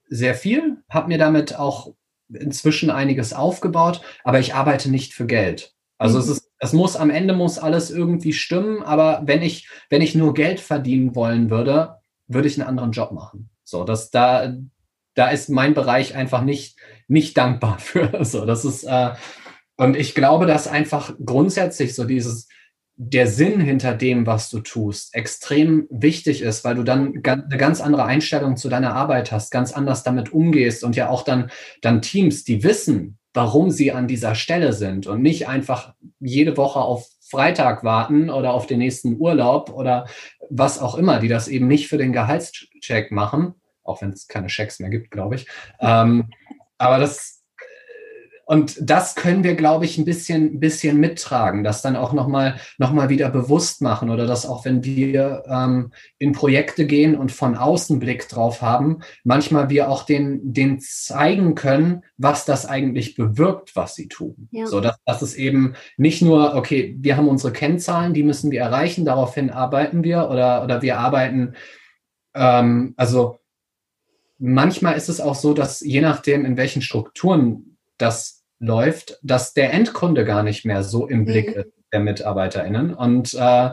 [0.09, 1.95] sehr viel, habe mir damit auch
[2.29, 5.75] inzwischen einiges aufgebaut, aber ich arbeite nicht für Geld.
[5.99, 6.25] Also mhm.
[6.25, 10.15] es ist, es muss am Ende muss alles irgendwie stimmen, aber wenn ich, wenn ich
[10.15, 13.51] nur Geld verdienen wollen würde, würde ich einen anderen Job machen.
[13.65, 14.55] So, dass da,
[15.15, 18.25] da ist mein Bereich einfach nicht, nicht dankbar für.
[18.25, 19.11] So, das ist, äh,
[19.77, 22.49] und ich glaube, dass einfach grundsätzlich so dieses,
[22.97, 27.81] der Sinn hinter dem, was du tust, extrem wichtig ist, weil du dann eine ganz
[27.81, 31.51] andere Einstellung zu deiner Arbeit hast, ganz anders damit umgehst und ja auch dann,
[31.83, 36.79] dann Teams, die wissen, warum sie an dieser Stelle sind und nicht einfach jede Woche
[36.79, 40.07] auf Freitag warten oder auf den nächsten Urlaub oder
[40.51, 44.47] was auch immer, die das eben nicht für den Gehaltscheck machen, auch wenn es keine
[44.47, 45.49] Checks mehr gibt, glaube ich.
[45.81, 46.31] Ähm,
[46.79, 47.34] aber das,
[48.47, 52.93] und das können wir, glaube ich, ein bisschen, bisschen mittragen, das dann auch nochmal noch
[52.93, 57.57] mal wieder bewusst machen oder das auch, wenn wir ähm, in Projekte gehen und von
[57.57, 63.77] außen Blick drauf haben, manchmal wir auch den, den zeigen können, was das eigentlich bewirkt,
[63.77, 64.49] was sie tun.
[64.51, 64.67] Ja.
[64.67, 68.61] So, dass, dass es eben nicht nur, okay, wir haben unsere Kennzahlen, die müssen wir
[68.61, 71.55] erreichen, daraufhin arbeiten wir oder, oder wir arbeiten,
[72.35, 73.39] ähm, also
[74.39, 79.73] manchmal ist es auch so, dass je nachdem, in welchen Strukturen das läuft, dass der
[79.73, 81.63] Endkunde gar nicht mehr so im Blick mhm.
[81.63, 82.95] ist, der MitarbeiterInnen.
[82.95, 83.71] Und äh,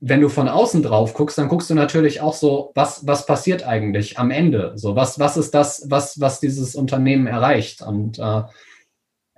[0.00, 3.66] wenn du von außen drauf guckst, dann guckst du natürlich auch so, was, was passiert
[3.66, 4.72] eigentlich am Ende?
[4.76, 7.82] So, was, was ist das, was, was dieses Unternehmen erreicht?
[7.82, 8.42] Und äh,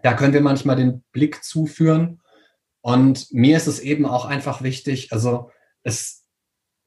[0.03, 2.21] da können wir manchmal den Blick zuführen.
[2.81, 5.51] Und mir ist es eben auch einfach wichtig, also
[5.83, 6.18] es,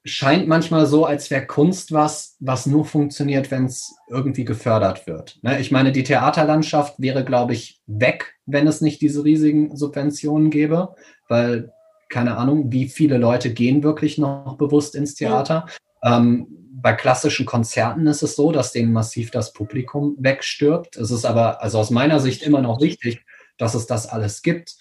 [0.03, 5.37] scheint manchmal so, als wäre Kunst was, was nur funktioniert, wenn es irgendwie gefördert wird.
[5.43, 5.59] Ne?
[5.59, 10.95] Ich meine, die Theaterlandschaft wäre, glaube ich, weg, wenn es nicht diese riesigen Subventionen gäbe,
[11.27, 11.71] weil
[12.09, 15.65] keine Ahnung, wie viele Leute gehen wirklich noch bewusst ins Theater.
[16.03, 16.17] Ja.
[16.17, 20.97] Ähm, bei klassischen Konzerten ist es so, dass denen massiv das Publikum wegstirbt.
[20.97, 23.23] Es ist aber, also aus meiner Sicht immer noch wichtig,
[23.57, 24.75] dass es das alles gibt.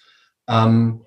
[0.49, 1.03] Ähm,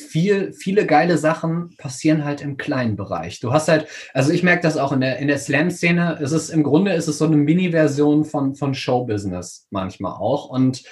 [0.00, 3.40] viel, viele geile Sachen passieren halt im kleinen Bereich.
[3.40, 6.50] Du hast halt, also ich merke das auch in der, in der Slam-Szene, ist es
[6.50, 10.48] im Grunde ist es so eine Mini-Version von, von Showbusiness manchmal auch.
[10.48, 10.82] Und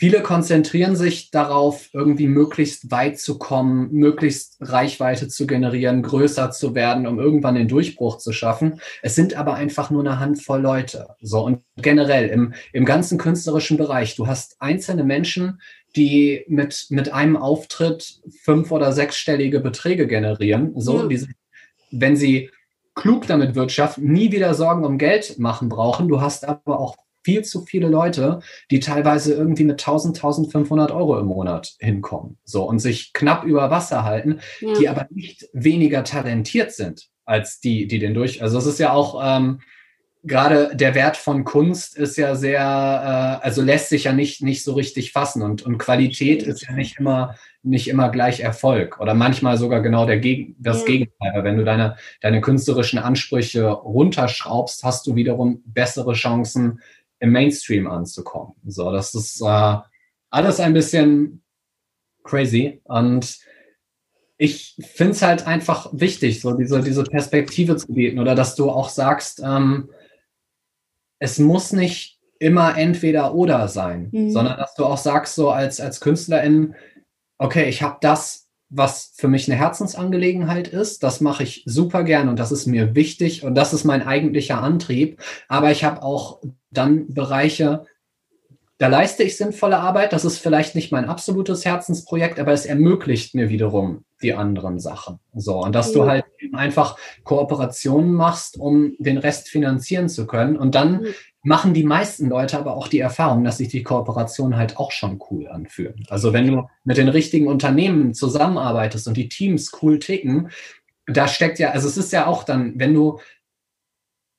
[0.00, 6.74] viele konzentrieren sich darauf, irgendwie möglichst weit zu kommen, möglichst Reichweite zu generieren, größer zu
[6.74, 8.80] werden, um irgendwann den Durchbruch zu schaffen.
[9.02, 11.08] Es sind aber einfach nur eine Handvoll Leute.
[11.20, 15.60] So und generell im, im ganzen künstlerischen Bereich, du hast einzelne Menschen,
[15.94, 20.72] die mit, mit einem Auftritt fünf- oder sechsstellige Beträge generieren.
[20.80, 21.06] So, ja.
[21.08, 21.26] die,
[21.90, 22.48] wenn sie
[22.94, 26.08] klug damit wirtschaften, nie wieder Sorgen um Geld machen brauchen.
[26.08, 31.18] Du hast aber auch viel zu viele Leute, die teilweise irgendwie mit 1000, 1500 Euro
[31.18, 32.38] im Monat hinkommen.
[32.44, 34.74] So und sich knapp über Wasser halten, ja.
[34.78, 38.42] die aber nicht weniger talentiert sind als die, die den durch.
[38.42, 39.60] Also es ist ja auch, ähm,
[40.22, 44.64] gerade der Wert von Kunst ist ja sehr, äh, also lässt sich ja nicht, nicht
[44.64, 49.14] so richtig fassen und, und Qualität ist ja nicht immer, nicht immer gleich Erfolg oder
[49.14, 50.86] manchmal sogar genau der Geg das ja.
[50.86, 51.44] Gegenteil.
[51.44, 56.80] Wenn du deine, deine künstlerischen Ansprüche runterschraubst, hast du wiederum bessere Chancen,
[57.20, 58.54] im Mainstream anzukommen.
[58.66, 59.76] So, das ist äh,
[60.30, 61.42] alles ein bisschen
[62.24, 63.38] crazy und
[64.36, 68.70] ich finde es halt einfach wichtig, so diese, diese Perspektive zu bieten oder dass du
[68.70, 69.90] auch sagst, ähm,
[71.18, 74.30] es muss nicht immer entweder oder sein, mhm.
[74.30, 76.74] sondern dass du auch sagst, so als, als Künstlerin,
[77.36, 82.30] okay, ich habe das, was für mich eine Herzensangelegenheit ist, das mache ich super gern
[82.30, 85.20] und das ist mir wichtig und das ist mein eigentlicher Antrieb.
[85.48, 87.86] Aber ich habe auch dann Bereiche,
[88.78, 90.12] da leiste ich sinnvolle Arbeit.
[90.12, 95.18] Das ist vielleicht nicht mein absolutes Herzensprojekt, aber es ermöglicht mir wiederum die anderen Sachen.
[95.34, 100.56] So, und dass du halt einfach Kooperationen machst, um den Rest finanzieren zu können.
[100.56, 101.06] Und dann
[101.42, 105.20] machen die meisten Leute aber auch die Erfahrung, dass sich die Kooperationen halt auch schon
[105.30, 106.06] cool anfühlen.
[106.08, 110.50] Also wenn du mit den richtigen Unternehmen zusammenarbeitest und die Teams cool ticken,
[111.06, 113.20] da steckt ja, also es ist ja auch dann, wenn du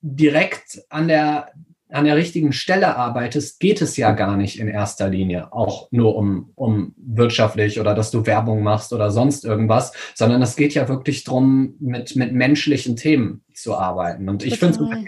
[0.02, 1.52] direkt an der
[1.92, 6.16] an der richtigen Stelle arbeitest, geht es ja gar nicht in erster Linie auch nur
[6.16, 10.88] um, um wirtschaftlich oder dass du Werbung machst oder sonst irgendwas, sondern es geht ja
[10.88, 14.30] wirklich darum, mit, mit menschlichen Themen zu arbeiten.
[14.30, 15.06] Und ich finde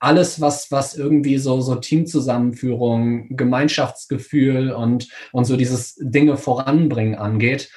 [0.00, 7.70] alles, was, was irgendwie so, so Teamzusammenführung, Gemeinschaftsgefühl und, und so dieses Dinge voranbringen angeht,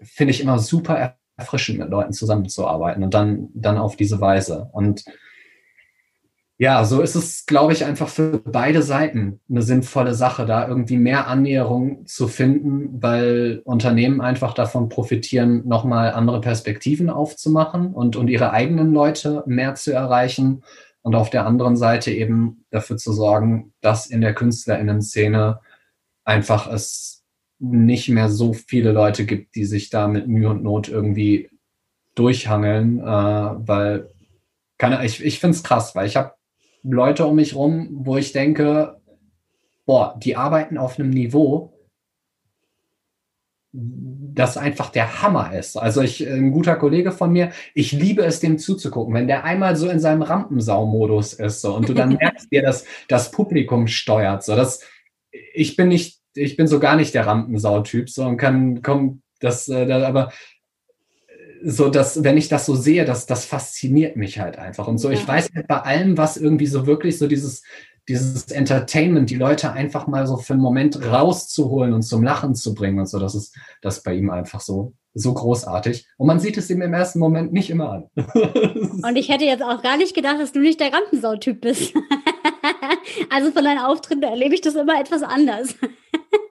[0.00, 4.68] finde ich immer super erfrischend, mit Leuten zusammenzuarbeiten und dann, dann auf diese Weise.
[4.72, 5.04] Und
[6.60, 10.96] ja, so ist es, glaube ich, einfach für beide Seiten eine sinnvolle Sache, da irgendwie
[10.96, 18.26] mehr Annäherung zu finden, weil Unternehmen einfach davon profitieren, nochmal andere Perspektiven aufzumachen und, und
[18.26, 20.64] ihre eigenen Leute mehr zu erreichen
[21.02, 25.60] und auf der anderen Seite eben dafür zu sorgen, dass in der Künstlerinnen-Szene
[26.24, 27.24] einfach es
[27.60, 31.50] nicht mehr so viele Leute gibt, die sich da mit Mühe und Not irgendwie
[32.16, 34.10] durchhangeln, äh, weil
[34.76, 36.37] keine, ich, ich finde es krass, weil ich habe
[36.82, 39.00] Leute um mich rum, wo ich denke,
[39.86, 41.78] boah, die arbeiten auf einem Niveau,
[43.72, 45.76] das einfach der Hammer ist.
[45.76, 49.76] Also ich, ein guter Kollege von mir, ich liebe es, dem zuzugucken, wenn der einmal
[49.76, 54.42] so in seinem Rampensau-Modus ist so, und du dann merkst, wie das, das Publikum steuert.
[54.42, 54.82] So, das,
[55.30, 59.68] ich bin nicht, ich bin so gar nicht der Rampensau-Typ, so und kann, komm, das,
[59.68, 60.32] äh, aber
[61.62, 64.86] so dass, wenn ich das so sehe, das, das fasziniert mich halt einfach.
[64.86, 65.14] Und so, ja.
[65.14, 67.62] ich weiß halt bei allem, was irgendwie so wirklich so dieses,
[68.08, 72.74] dieses Entertainment, die Leute einfach mal so für einen Moment rauszuholen und zum Lachen zu
[72.74, 76.06] bringen und so, das ist das ist bei ihm einfach so, so großartig.
[76.16, 78.04] Und man sieht es ihm im ersten Moment nicht immer an.
[78.16, 81.94] und ich hätte jetzt auch gar nicht gedacht, dass du nicht der Rampensau-Typ bist.
[83.30, 85.74] also von deinen Auftritten erlebe ich das immer etwas anders.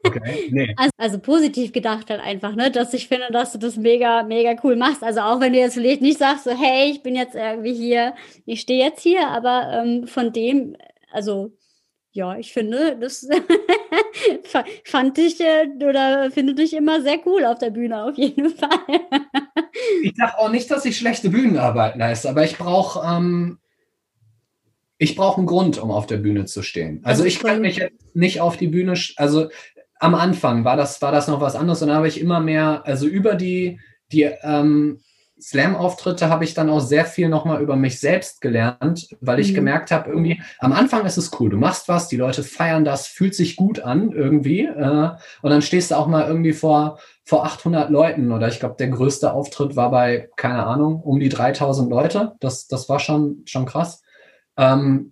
[0.08, 0.74] Okay, nee.
[0.78, 4.56] Also, also, positiv gedacht halt einfach, ne, dass ich finde, dass du das mega, mega
[4.64, 5.04] cool machst.
[5.04, 8.14] Also auch wenn du jetzt vielleicht nicht sagst, so, hey, ich bin jetzt irgendwie hier,
[8.46, 10.76] ich stehe jetzt hier, aber ähm, von dem,
[11.12, 11.52] also
[12.12, 13.28] ja, ich finde, das
[14.84, 18.70] fand ich äh, oder finde dich immer sehr cool auf der Bühne, auf jeden Fall.
[20.02, 23.60] ich sage auch nicht, dass ich schlechte Bühnenarbeit leiste, aber ich brauche ähm,
[24.98, 27.02] ich brauche einen Grund, um auf der Bühne zu stehen.
[27.04, 29.50] Also ich kann mich jetzt nicht auf die Bühne, also
[30.00, 32.82] am Anfang war das, war das noch was anderes und dann habe ich immer mehr,
[32.86, 33.80] also über die,
[34.12, 35.00] die, ähm,
[35.40, 39.56] Slam-Auftritte habe ich dann auch sehr viel nochmal über mich selbst gelernt, weil ich mhm.
[39.56, 43.08] gemerkt habe, irgendwie, am Anfang ist es cool, du machst was, die Leute feiern das,
[43.08, 44.62] fühlt sich gut an irgendwie.
[44.62, 48.76] Äh, und dann stehst du auch mal irgendwie vor, vor 800 Leuten oder ich glaube,
[48.80, 52.34] der größte Auftritt war bei, keine Ahnung, um die 3000 Leute.
[52.40, 54.02] Das, das war schon, schon krass.
[54.58, 55.12] Ähm,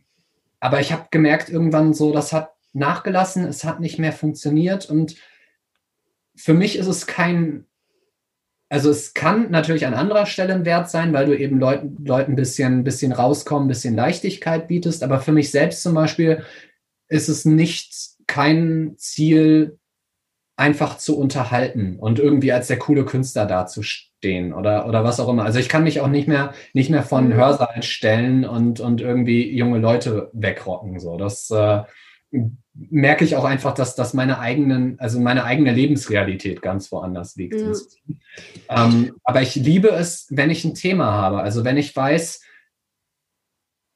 [0.60, 5.16] aber ich habe gemerkt, irgendwann so, das hat nachgelassen, es hat nicht mehr funktioniert und
[6.36, 7.66] für mich ist es kein
[8.68, 12.34] also es kann natürlich an anderer Stelle ein Wert sein, weil du eben Leuten, Leuten
[12.34, 15.04] ein bisschen, bisschen rauskommen, ein bisschen Leichtigkeit bietest.
[15.04, 16.44] Aber für mich selbst zum Beispiel
[17.08, 17.94] ist es nicht
[18.28, 19.78] kein Ziel,
[20.58, 25.44] einfach zu unterhalten und irgendwie als der coole Künstler dazustehen oder, oder was auch immer.
[25.44, 27.34] Also ich kann mich auch nicht mehr, nicht mehr von mhm.
[27.34, 31.00] Hörsaal stellen und, und irgendwie junge Leute wegrocken.
[31.00, 31.84] So, das, äh,
[32.76, 37.56] merke ich auch einfach, dass, dass meine eigenen, also meine eigene Lebensrealität ganz woanders liegt.
[37.60, 37.72] Ja.
[38.70, 41.42] Ähm, aber ich liebe es, wenn ich ein Thema habe.
[41.42, 42.42] Also wenn ich weiß,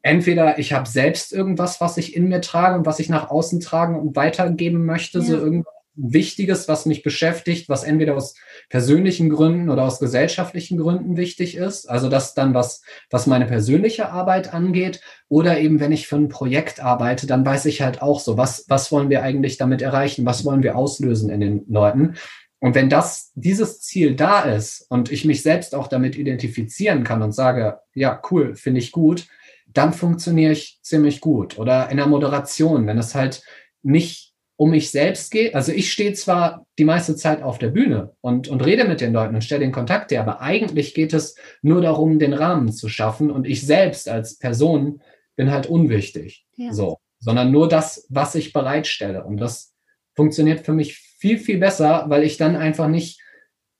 [0.01, 3.59] entweder ich habe selbst irgendwas, was ich in mir trage und was ich nach außen
[3.59, 5.25] tragen und weitergeben möchte, ja.
[5.25, 8.35] so irgendwas Wichtiges, was mich beschäftigt, was entweder aus
[8.69, 11.89] persönlichen Gründen oder aus gesellschaftlichen Gründen wichtig ist.
[11.89, 15.01] Also das dann was, was meine persönliche Arbeit angeht.
[15.27, 18.65] Oder eben, wenn ich für ein Projekt arbeite, dann weiß ich halt auch so, was,
[18.67, 20.25] was wollen wir eigentlich damit erreichen?
[20.25, 22.15] Was wollen wir auslösen in den Leuten?
[22.59, 27.21] Und wenn das, dieses Ziel da ist und ich mich selbst auch damit identifizieren kann
[27.21, 29.27] und sage, ja, cool, finde ich gut,
[29.67, 31.57] dann funktioniere ich ziemlich gut.
[31.57, 33.43] Oder in der Moderation, wenn es halt
[33.81, 34.28] nicht
[34.60, 35.56] um mich selbst geht.
[35.56, 39.13] Also ich stehe zwar die meiste Zeit auf der Bühne und, und rede mit den
[39.13, 42.89] Leuten und stelle den Kontakt her, aber eigentlich geht es nur darum, den Rahmen zu
[42.89, 45.02] schaffen und ich selbst als Person
[45.38, 46.45] bin halt unwichtig.
[46.58, 46.74] Ja.
[46.74, 49.24] So, sondern nur das, was ich bereitstelle.
[49.24, 49.74] Und das
[50.13, 53.22] funktioniert für mich viel, viel besser, weil ich dann einfach nicht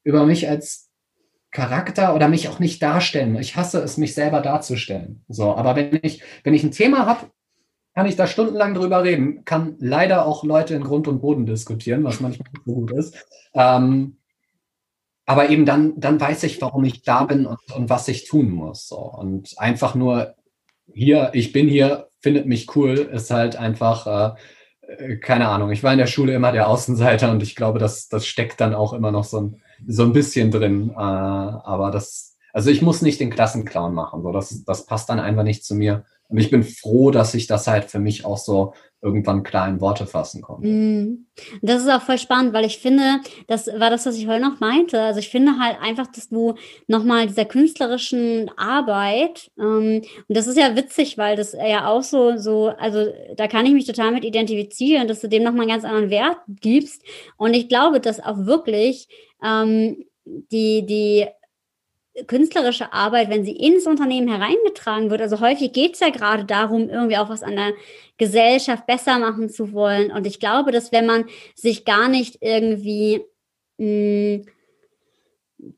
[0.06, 0.90] über mich als
[1.52, 3.36] Charakter oder mich auch nicht darstellen.
[3.36, 5.26] Ich hasse es, mich selber darzustellen.
[5.28, 7.30] So, aber wenn ich, wenn ich ein Thema habe,
[8.00, 9.44] kann ich da stundenlang drüber reden.
[9.44, 13.26] Kann leider auch Leute in Grund und Boden diskutieren, was manchmal nicht so gut ist.
[13.54, 14.16] Ähm,
[15.26, 18.52] aber eben dann, dann weiß ich, warum ich da bin und, und was ich tun
[18.52, 18.88] muss.
[18.88, 19.00] So.
[19.00, 20.36] Und einfach nur
[20.94, 24.38] hier, ich bin hier, findet mich cool, ist halt einfach,
[24.88, 25.70] äh, keine Ahnung.
[25.72, 28.74] Ich war in der Schule immer der Außenseiter und ich glaube, das, das steckt dann
[28.74, 30.92] auch immer noch so ein, so ein bisschen drin.
[30.92, 34.24] Äh, aber das, also ich muss nicht den Klassenclown machen.
[34.24, 34.32] So.
[34.32, 36.06] Das, das passt dann einfach nicht zu mir.
[36.30, 39.80] Und ich bin froh, dass ich das halt für mich auch so irgendwann klar in
[39.80, 40.68] Worte fassen konnte.
[40.68, 41.26] Mm.
[41.62, 44.60] Das ist auch voll spannend, weil ich finde, das war das, was ich heute noch
[44.60, 45.02] meinte.
[45.02, 46.56] Also ich finde halt einfach, dass du
[46.88, 52.38] nochmal dieser künstlerischen Arbeit, ähm, und das ist ja witzig, weil das ja auch so,
[52.38, 55.86] so, also da kann ich mich total mit identifizieren, dass du dem nochmal einen ganz
[55.86, 57.02] anderen Wert gibst.
[57.38, 59.08] Und ich glaube, dass auch wirklich
[59.42, 61.26] ähm, die, die
[62.28, 66.90] künstlerische Arbeit, wenn sie ins Unternehmen hereingetragen wird, also häufig geht es ja gerade darum,
[66.90, 67.74] irgendwie auch was an der
[68.18, 70.12] Gesellschaft besser machen zu wollen.
[70.12, 73.22] Und ich glaube, dass wenn man sich gar nicht irgendwie,
[73.78, 74.46] mh, hm,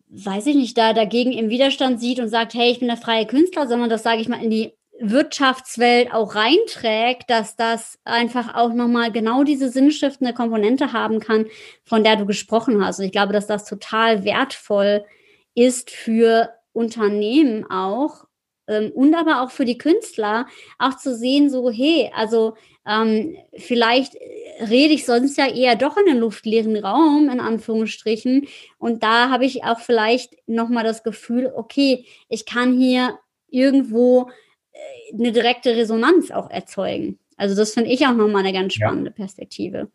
[0.10, 3.26] weiß ich nicht, da dagegen im Widerstand sieht und sagt, hey, ich bin der freie
[3.26, 8.74] Künstler, sondern das, sage ich mal, in die Wirtschaftswelt auch reinträgt, dass das einfach auch
[8.74, 11.48] nochmal genau diese sinnstiftende Komponente haben kann,
[11.84, 13.00] von der du gesprochen hast.
[13.00, 15.20] Und ich glaube, dass das total wertvoll ist
[15.56, 18.26] ist für Unternehmen auch
[18.68, 20.48] ähm, und aber auch für die Künstler
[20.80, 26.06] auch zu sehen, so, hey, also ähm, vielleicht rede ich sonst ja eher doch in
[26.06, 28.48] den luftleeren Raum, in Anführungsstrichen.
[28.78, 34.30] Und da habe ich auch vielleicht nochmal das Gefühl, okay, ich kann hier irgendwo
[34.72, 37.20] äh, eine direkte Resonanz auch erzeugen.
[37.38, 39.16] Also das finde ich auch nochmal eine ganz spannende ja.
[39.16, 39.92] Perspektive.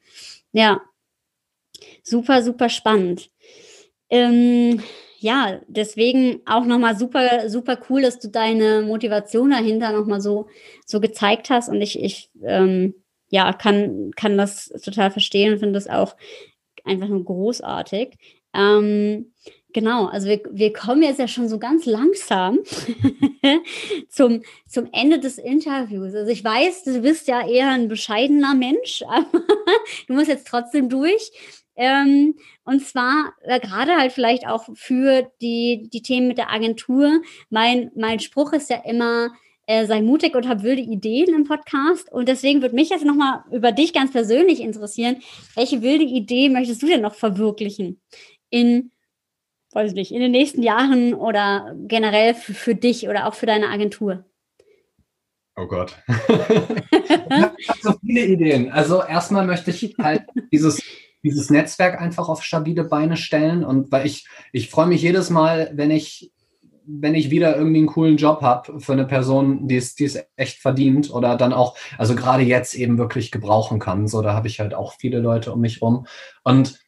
[0.52, 0.82] Ja,
[2.02, 3.30] super, super spannend.
[4.10, 4.82] Ähm,
[5.26, 10.46] ja, deswegen auch nochmal super, super cool, dass du deine Motivation dahinter nochmal so,
[10.84, 11.68] so gezeigt hast.
[11.68, 12.94] Und ich, ich ähm,
[13.28, 16.14] ja, kann, kann das total verstehen und finde das auch
[16.84, 18.14] einfach nur großartig.
[18.54, 19.32] Ähm,
[19.72, 22.60] genau, also wir, wir kommen jetzt ja schon so ganz langsam
[24.08, 26.14] zum, zum Ende des Interviews.
[26.14, 29.42] Also ich weiß, du bist ja eher ein bescheidener Mensch, aber
[30.06, 31.32] du musst jetzt trotzdem durch.
[31.76, 37.22] Ähm, und zwar äh, gerade halt vielleicht auch für die, die Themen mit der Agentur.
[37.50, 39.30] Mein, mein Spruch ist ja immer,
[39.66, 42.10] äh, sei mutig und hab wilde Ideen im Podcast.
[42.10, 45.16] Und deswegen würde mich jetzt nochmal über dich ganz persönlich interessieren.
[45.54, 48.00] Welche wilde Idee möchtest du denn noch verwirklichen
[48.50, 48.92] in,
[49.72, 53.46] weiß ich nicht, in den nächsten Jahren oder generell für, für dich oder auch für
[53.46, 54.24] deine Agentur?
[55.56, 55.96] Oh Gott.
[57.58, 58.70] ich habe so viele Ideen.
[58.70, 60.22] Also erstmal möchte ich halt
[60.52, 60.82] dieses
[61.26, 63.64] dieses Netzwerk einfach auf stabile Beine stellen.
[63.64, 66.32] Und weil ich, ich freue mich jedes Mal, wenn ich
[66.86, 70.18] wenn ich wieder irgendwie einen coolen Job habe für eine Person, die es, die es
[70.36, 74.06] echt verdient oder dann auch, also gerade jetzt eben wirklich gebrauchen kann.
[74.06, 76.06] So, da habe ich halt auch viele Leute um mich rum.
[76.44, 76.78] Und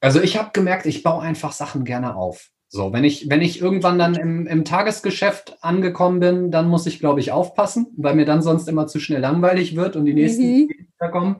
[0.00, 2.48] also ich habe gemerkt, ich baue einfach Sachen gerne auf.
[2.68, 6.98] So, wenn ich, wenn ich irgendwann dann im, im Tagesgeschäft angekommen bin, dann muss ich,
[6.98, 10.42] glaube ich, aufpassen, weil mir dann sonst immer zu schnell langweilig wird und die nächsten
[10.42, 11.10] mhm.
[11.10, 11.36] kommen.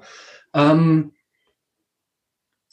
[0.53, 1.12] Ähm,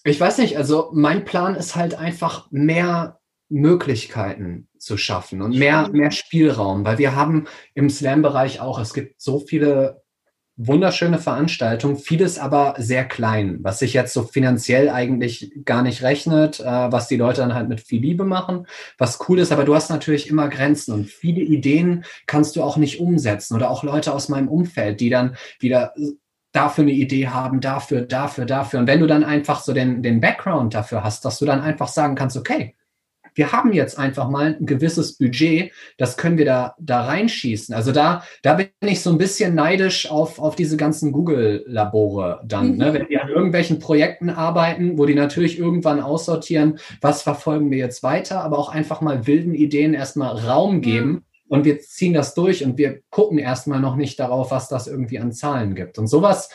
[0.04, 3.20] ich weiß nicht, also mein Plan ist halt einfach mehr
[3.50, 9.20] Möglichkeiten zu schaffen und mehr, mehr Spielraum, weil wir haben im Slam-Bereich auch, es gibt
[9.20, 10.04] so viele
[10.56, 16.60] wunderschöne Veranstaltungen, vieles aber sehr klein, was sich jetzt so finanziell eigentlich gar nicht rechnet,
[16.60, 19.74] äh, was die Leute dann halt mit viel Liebe machen, was cool ist, aber du
[19.74, 24.14] hast natürlich immer Grenzen und viele Ideen kannst du auch nicht umsetzen oder auch Leute
[24.14, 25.94] aus meinem Umfeld, die dann wieder
[26.52, 28.80] dafür eine Idee haben, dafür, dafür, dafür.
[28.80, 31.88] Und wenn du dann einfach so den, den Background dafür hast, dass du dann einfach
[31.88, 32.76] sagen kannst, okay,
[33.36, 37.74] wir haben jetzt einfach mal ein gewisses Budget, das können wir da, da reinschießen.
[37.76, 42.72] Also da, da bin ich so ein bisschen neidisch auf, auf diese ganzen Google-Labore dann,
[42.72, 42.78] mhm.
[42.78, 42.94] ne?
[42.94, 48.04] wenn die an irgendwelchen Projekten arbeiten, wo die natürlich irgendwann aussortieren, was verfolgen wir jetzt
[48.04, 51.10] weiter, aber auch einfach mal wilden Ideen erstmal Raum geben.
[51.10, 54.88] Mhm und wir ziehen das durch und wir gucken erstmal noch nicht darauf, was das
[54.88, 55.98] irgendwie an Zahlen gibt.
[55.98, 56.50] Und sowas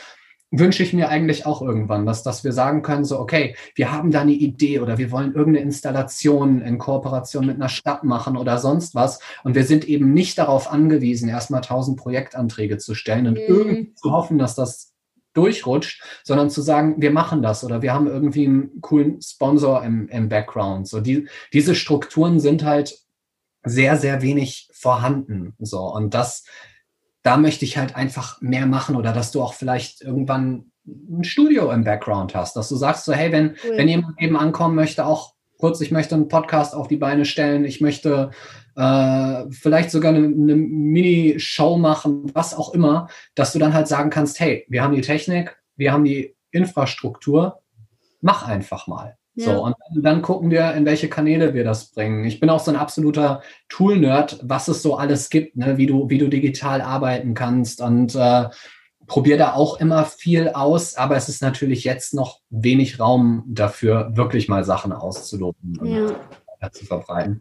[0.58, 4.10] wünsche ich mir eigentlich auch irgendwann, dass, dass wir sagen können, so, okay, wir haben
[4.10, 8.58] da eine Idee oder wir wollen irgendeine Installation in Kooperation mit einer Stadt machen oder
[8.58, 9.20] sonst was.
[9.42, 13.44] Und wir sind eben nicht darauf angewiesen, erstmal tausend Projektanträge zu stellen und mhm.
[13.48, 14.92] irgendwie zu hoffen, dass das
[15.34, 20.08] durchrutscht, sondern zu sagen, wir machen das oder wir haben irgendwie einen coolen Sponsor im,
[20.08, 20.86] im Background.
[20.86, 22.96] So die, diese Strukturen sind halt
[23.64, 25.54] sehr, sehr wenig vorhanden.
[25.58, 26.44] So, und das,
[27.22, 31.70] da möchte ich halt einfach mehr machen oder dass du auch vielleicht irgendwann ein Studio
[31.70, 33.78] im Background hast, dass du sagst so, hey, wenn, cool.
[33.78, 37.64] wenn jemand eben ankommen möchte, auch kurz, ich möchte einen Podcast auf die Beine stellen,
[37.64, 38.30] ich möchte
[38.76, 44.10] äh, vielleicht sogar eine, eine Mini-Show machen, was auch immer, dass du dann halt sagen
[44.10, 47.62] kannst, hey, wir haben die Technik, wir haben die Infrastruktur,
[48.20, 49.16] mach einfach mal.
[49.36, 49.46] Ja.
[49.46, 52.24] So, und dann gucken wir, in welche Kanäle wir das bringen.
[52.24, 55.76] Ich bin auch so ein absoluter Tool-Nerd, was es so alles gibt, ne?
[55.76, 58.48] wie, du, wie du digital arbeiten kannst und äh,
[59.06, 64.12] probiere da auch immer viel aus, aber es ist natürlich jetzt noch wenig Raum dafür,
[64.14, 66.70] wirklich mal Sachen auszuloten und ja.
[66.70, 67.40] zu verbreiten.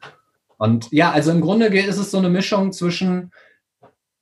[0.57, 3.31] Und ja, also im Grunde ist es so eine Mischung zwischen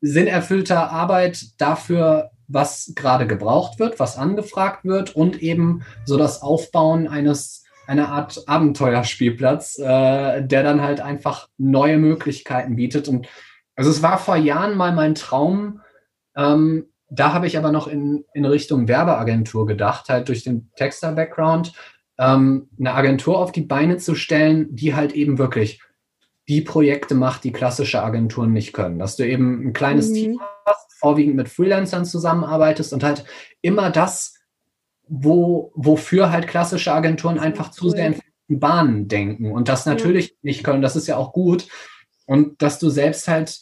[0.01, 7.07] sinnerfüllter Arbeit dafür, was gerade gebraucht wird, was angefragt wird und eben so das Aufbauen
[7.07, 7.60] eines
[7.91, 13.09] eine Art Abenteuerspielplatz, äh, der dann halt einfach neue Möglichkeiten bietet.
[13.09, 13.27] Und
[13.75, 15.81] also es war vor Jahren mal mein Traum,
[16.37, 21.73] ähm, da habe ich aber noch in, in Richtung Werbeagentur gedacht, halt durch den Texter-Background,
[22.17, 25.81] ähm, eine Agentur auf die Beine zu stellen, die halt eben wirklich
[26.47, 28.99] die Projekte macht, die klassische Agenturen nicht können.
[28.99, 30.13] Dass du eben ein kleines mhm.
[30.13, 33.25] Team hast, vorwiegend mit Freelancern zusammenarbeitest und halt
[33.61, 34.40] immer das
[35.13, 38.15] wo, wofür halt klassische Agenturen einfach zu sehr
[38.47, 40.81] in Bahnen denken und das natürlich nicht können.
[40.81, 41.67] Das ist ja auch gut.
[42.25, 43.59] Und dass du selbst halt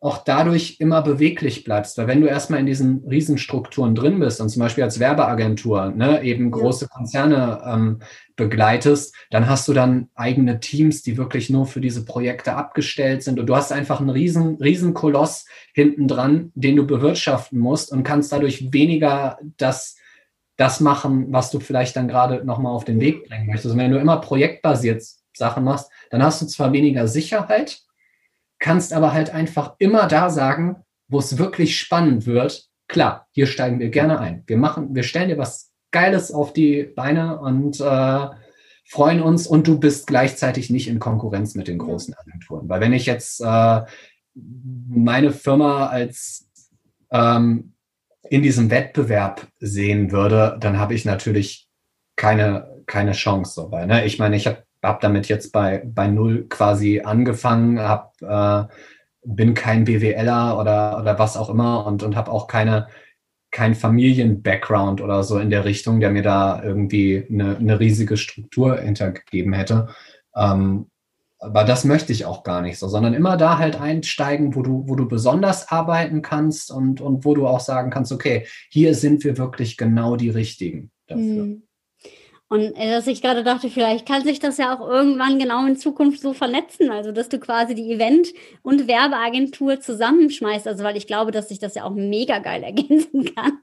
[0.00, 1.98] auch dadurch immer beweglich bleibst.
[1.98, 6.22] Weil wenn du erstmal in diesen Riesenstrukturen drin bist und zum Beispiel als Werbeagentur ne,
[6.22, 8.00] eben große Konzerne ähm,
[8.36, 13.38] begleitest, dann hast du dann eigene Teams, die wirklich nur für diese Projekte abgestellt sind.
[13.38, 18.02] Und du hast einfach einen riesen, riesen Koloss hinten dran, den du bewirtschaften musst und
[18.02, 19.95] kannst dadurch weniger das
[20.56, 23.74] das machen, was du vielleicht dann gerade nochmal auf den Weg bringen möchtest.
[23.74, 25.02] Und wenn du immer projektbasiert
[25.34, 27.82] Sachen machst, dann hast du zwar weniger Sicherheit,
[28.58, 30.76] kannst aber halt einfach immer da sagen,
[31.08, 32.68] wo es wirklich spannend wird.
[32.88, 34.44] Klar, hier steigen wir gerne ein.
[34.46, 38.26] Wir machen, wir stellen dir was Geiles auf die Beine und äh,
[38.88, 42.68] freuen uns und du bist gleichzeitig nicht in Konkurrenz mit den großen Agenturen.
[42.68, 43.82] Weil wenn ich jetzt äh,
[44.34, 46.48] meine Firma als
[47.10, 47.74] ähm,
[48.30, 51.68] in diesem Wettbewerb sehen würde, dann habe ich natürlich
[52.16, 53.86] keine, keine Chance so bei.
[53.86, 54.04] Ne?
[54.06, 58.64] Ich meine, ich habe hab damit jetzt bei, bei null quasi angefangen, hab, äh,
[59.24, 62.86] bin kein BWLer oder, oder was auch immer und, und habe auch keine,
[63.50, 68.78] kein Familien-Background oder so in der Richtung, der mir da irgendwie eine, eine riesige Struktur
[68.78, 69.88] hintergegeben hätte.
[70.36, 70.90] Ähm,
[71.38, 74.84] aber das möchte ich auch gar nicht so, sondern immer da halt einsteigen, wo du,
[74.86, 79.22] wo du besonders arbeiten kannst und, und wo du auch sagen kannst, okay, hier sind
[79.24, 81.44] wir wirklich genau die Richtigen dafür.
[81.44, 81.65] Mhm.
[82.48, 85.76] Und äh, dass ich gerade dachte, vielleicht kann sich das ja auch irgendwann genau in
[85.76, 88.28] Zukunft so vernetzen, also dass du quasi die Event-
[88.62, 93.34] und Werbeagentur zusammenschmeißt, also weil ich glaube, dass sich das ja auch mega geil ergänzen
[93.34, 93.58] kann.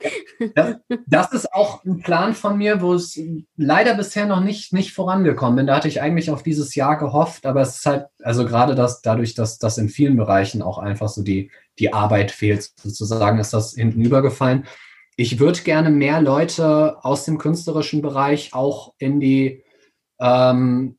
[0.53, 0.75] Das,
[1.07, 3.17] das ist auch ein Plan von mir, wo es
[3.55, 5.67] leider bisher noch nicht, nicht vorangekommen bin.
[5.67, 9.01] Da hatte ich eigentlich auf dieses Jahr gehofft, aber es ist halt, also gerade das,
[9.01, 13.53] dadurch, dass das in vielen Bereichen auch einfach so die, die Arbeit fehlt, sozusagen, ist
[13.53, 14.65] das hinten übergefallen
[15.15, 19.63] ich würde gerne mehr Leute aus dem künstlerischen Bereich auch in die,
[20.19, 20.97] ähm,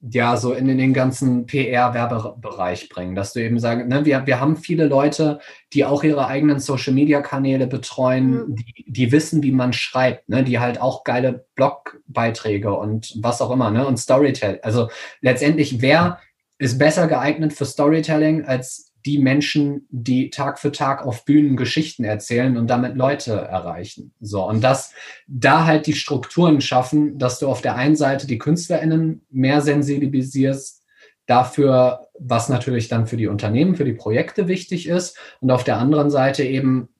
[0.00, 4.40] ja, so in, in den ganzen PR-Werbebereich bringen, dass du eben sagst, ne, wir, wir
[4.40, 5.40] haben viele Leute,
[5.72, 8.56] die auch ihre eigenen Social-Media-Kanäle betreuen, mhm.
[8.56, 13.50] die, die wissen, wie man schreibt, ne, die halt auch geile Blogbeiträge und was auch
[13.50, 14.60] immer, ne, und Storytelling.
[14.62, 14.88] Also
[15.20, 16.20] letztendlich, wer
[16.58, 22.04] ist besser geeignet für Storytelling als die Menschen, die Tag für Tag auf Bühnen Geschichten
[22.04, 24.12] erzählen und damit Leute erreichen.
[24.20, 24.92] So, und das,
[25.26, 30.82] da halt die Strukturen schaffen, dass du auf der einen Seite die KünstlerInnen mehr sensibilisierst
[31.24, 35.78] dafür, was natürlich dann für die Unternehmen, für die Projekte wichtig ist und auf der
[35.78, 36.90] anderen Seite eben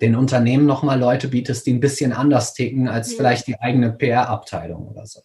[0.00, 3.16] den Unternehmen nochmal Leute bietest, die ein bisschen anders ticken als ja.
[3.16, 5.20] vielleicht die eigene PR-Abteilung oder so.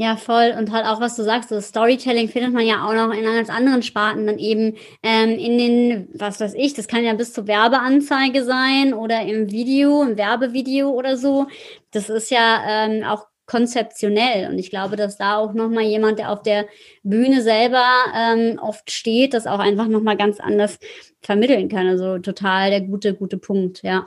[0.00, 0.54] Ja, voll.
[0.56, 3.50] Und halt auch, was du sagst, so Storytelling findet man ja auch noch in ganz
[3.50, 7.48] anderen Sparten, dann eben ähm, in den, was weiß ich, das kann ja bis zur
[7.48, 11.48] Werbeanzeige sein oder im Video, im Werbevideo oder so.
[11.90, 14.48] Das ist ja ähm, auch konzeptionell.
[14.48, 16.66] Und ich glaube, dass da auch nochmal jemand, der auf der
[17.02, 17.84] Bühne selber
[18.14, 20.78] ähm, oft steht, das auch einfach nochmal ganz anders
[21.22, 21.88] vermitteln kann.
[21.88, 24.06] Also total der gute, gute Punkt, ja.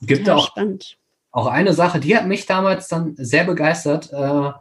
[0.00, 0.96] Gibt auch, spannend.
[1.30, 4.10] auch eine Sache, die hat mich damals dann sehr begeistert.
[4.14, 4.52] Äh,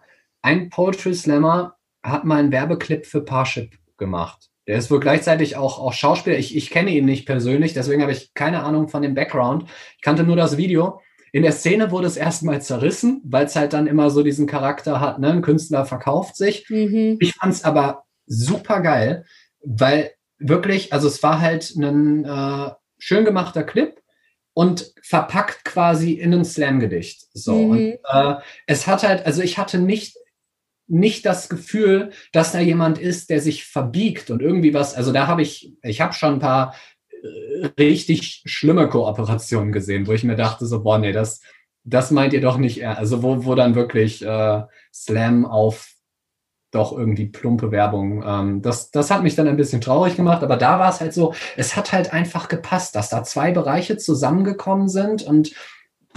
[0.45, 4.51] ein Poetry Slammer hat mal einen Werbeclip für Parship gemacht.
[4.67, 6.37] Der ist wohl gleichzeitig auch, auch Schauspieler.
[6.37, 9.67] Ich, ich kenne ihn nicht persönlich, deswegen habe ich keine Ahnung von dem Background.
[9.95, 11.01] Ich kannte nur das Video.
[11.31, 14.99] In der Szene wurde es erstmal zerrissen, weil es halt dann immer so diesen Charakter
[14.99, 15.31] hat, ne?
[15.31, 16.69] Ein Künstler verkauft sich.
[16.69, 17.17] Mhm.
[17.19, 19.25] Ich fand es aber super geil,
[19.63, 22.69] weil wirklich, also es war halt ein äh,
[22.99, 23.99] schön gemachter Clip
[24.53, 27.27] und verpackt quasi in ein Slam-Gedicht.
[27.33, 27.55] So.
[27.55, 27.69] Mhm.
[27.69, 28.35] Und äh,
[28.67, 30.17] es hat halt, also ich hatte nicht
[30.87, 35.27] nicht das Gefühl, dass da jemand ist, der sich verbiegt und irgendwie was, also da
[35.27, 36.75] habe ich, ich habe schon ein paar
[37.09, 41.41] äh, richtig schlimme Kooperationen gesehen, wo ich mir dachte, so, boah, nee, das,
[41.83, 44.63] das meint ihr doch nicht, also wo, wo dann wirklich äh,
[44.93, 45.91] Slam auf
[46.71, 48.23] doch irgendwie plumpe Werbung.
[48.25, 51.13] Ähm, das, das hat mich dann ein bisschen traurig gemacht, aber da war es halt
[51.13, 55.53] so, es hat halt einfach gepasst, dass da zwei Bereiche zusammengekommen sind und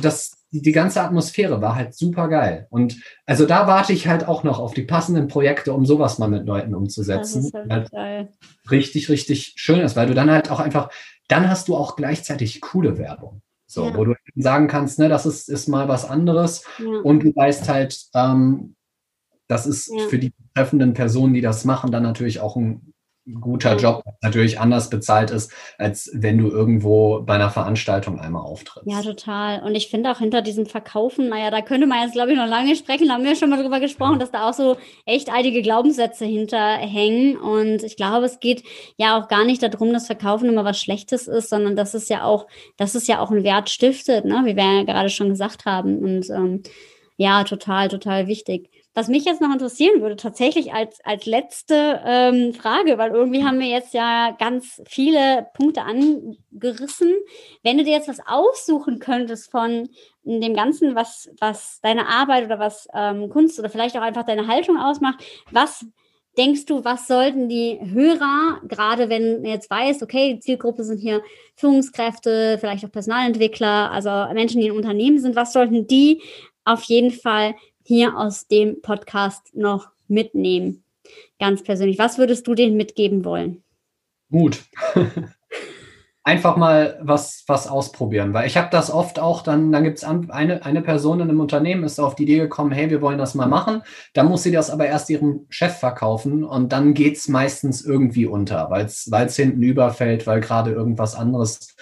[0.00, 2.66] das, die, die ganze Atmosphäre war halt super geil.
[2.70, 2.96] Und
[3.26, 6.46] also da warte ich halt auch noch auf die passenden Projekte, um sowas mal mit
[6.46, 7.50] Leuten umzusetzen.
[7.68, 8.30] Halt halt.
[8.70, 10.90] Richtig, richtig schön ist, weil du dann halt auch einfach,
[11.28, 13.42] dann hast du auch gleichzeitig coole Werbung.
[13.66, 13.94] So, ja.
[13.94, 16.64] wo du sagen kannst, ne, das ist, ist mal was anderes.
[16.78, 17.00] Ja.
[17.02, 18.76] Und du weißt halt, ähm,
[19.46, 20.08] das ist ja.
[20.08, 22.94] für die betreffenden Personen, die das machen, dann natürlich auch ein
[23.40, 28.90] guter Job natürlich anders bezahlt ist, als wenn du irgendwo bei einer Veranstaltung einmal auftrittst.
[28.90, 29.62] Ja, total.
[29.62, 32.46] Und ich finde auch hinter diesem Verkaufen, naja, da könnte man jetzt, glaube ich, noch
[32.46, 35.62] lange sprechen, da haben wir schon mal drüber gesprochen, dass da auch so echt einige
[35.62, 37.36] Glaubenssätze hinterhängen.
[37.36, 38.62] Und ich glaube, es geht
[38.96, 42.24] ja auch gar nicht darum, dass Verkaufen immer was Schlechtes ist, sondern dass es ja
[42.24, 44.42] auch, dass es ja auch einen Wert stiftet, ne?
[44.44, 45.98] wie wir ja gerade schon gesagt haben.
[45.98, 46.62] Und ähm,
[47.16, 48.70] ja, total, total wichtig.
[48.94, 53.60] Was mich jetzt noch interessieren würde, tatsächlich als, als letzte ähm, Frage, weil irgendwie haben
[53.60, 57.14] wir jetzt ja ganz viele Punkte angerissen.
[57.62, 59.88] Wenn du dir jetzt was aussuchen könntest von
[60.24, 64.48] dem Ganzen, was, was deine Arbeit oder was ähm, Kunst oder vielleicht auch einfach deine
[64.48, 65.22] Haltung ausmacht,
[65.52, 65.86] was
[66.38, 70.98] denkst du, was sollten die Hörer, gerade wenn du jetzt weißt, okay, die Zielgruppe sind
[70.98, 71.22] hier
[71.56, 76.22] Führungskräfte, vielleicht auch Personalentwickler, also Menschen, die in Unternehmen sind, was sollten die
[76.64, 77.54] auf jeden Fall
[77.88, 80.84] hier aus dem Podcast noch mitnehmen?
[81.40, 81.98] Ganz persönlich.
[81.98, 83.62] Was würdest du denen mitgeben wollen?
[84.28, 84.62] Mut.
[86.22, 90.04] Einfach mal was, was ausprobieren, weil ich habe das oft auch, dann, dann gibt es
[90.04, 93.34] eine, eine Person in einem Unternehmen, ist auf die Idee gekommen, hey, wir wollen das
[93.34, 93.80] mal machen.
[94.12, 98.26] Dann muss sie das aber erst ihrem Chef verkaufen und dann geht es meistens irgendwie
[98.26, 101.74] unter, weil es hinten überfällt, weil gerade irgendwas anderes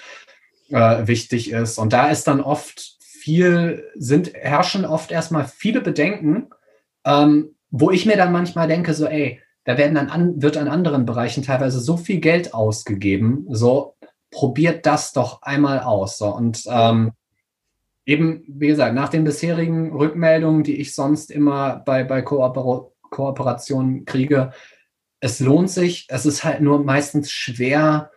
[0.69, 1.79] äh, wichtig ist.
[1.79, 2.96] Und da ist dann oft
[3.27, 6.51] viel, sind, herrschen oft erstmal viele Bedenken,
[7.05, 10.69] ähm, wo ich mir dann manchmal denke, so, ey, da werden dann an, wird an
[10.69, 13.97] anderen Bereichen teilweise so viel Geld ausgegeben, so
[14.31, 16.19] probiert das doch einmal aus.
[16.19, 16.29] So.
[16.33, 17.15] Und ähm,
[18.05, 24.05] eben, wie gesagt, nach den bisherigen Rückmeldungen, die ich sonst immer bei, bei Kooper Kooperationen
[24.05, 24.53] kriege,
[25.19, 26.07] es lohnt sich.
[26.11, 28.13] Es ist halt nur meistens schwer,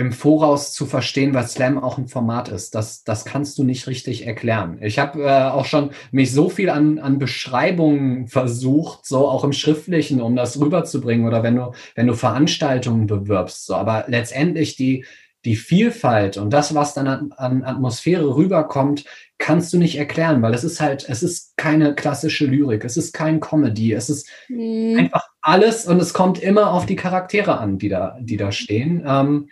[0.00, 2.74] im Voraus zu verstehen, was Slam auch ein Format ist.
[2.74, 4.78] Das, das kannst du nicht richtig erklären.
[4.80, 9.52] Ich habe äh, auch schon mich so viel an, an Beschreibungen versucht, so auch im
[9.52, 13.66] Schriftlichen, um das rüberzubringen oder wenn du, wenn du Veranstaltungen bewirbst.
[13.66, 13.74] So.
[13.74, 15.04] Aber letztendlich die,
[15.44, 19.04] die Vielfalt und das, was dann an, an Atmosphäre rüberkommt,
[19.36, 23.12] kannst du nicht erklären, weil es ist halt, es ist keine klassische Lyrik, es ist
[23.12, 24.96] kein Comedy, es ist mhm.
[24.98, 29.02] einfach alles und es kommt immer auf die Charaktere an, die da, die da stehen.
[29.06, 29.48] Ähm,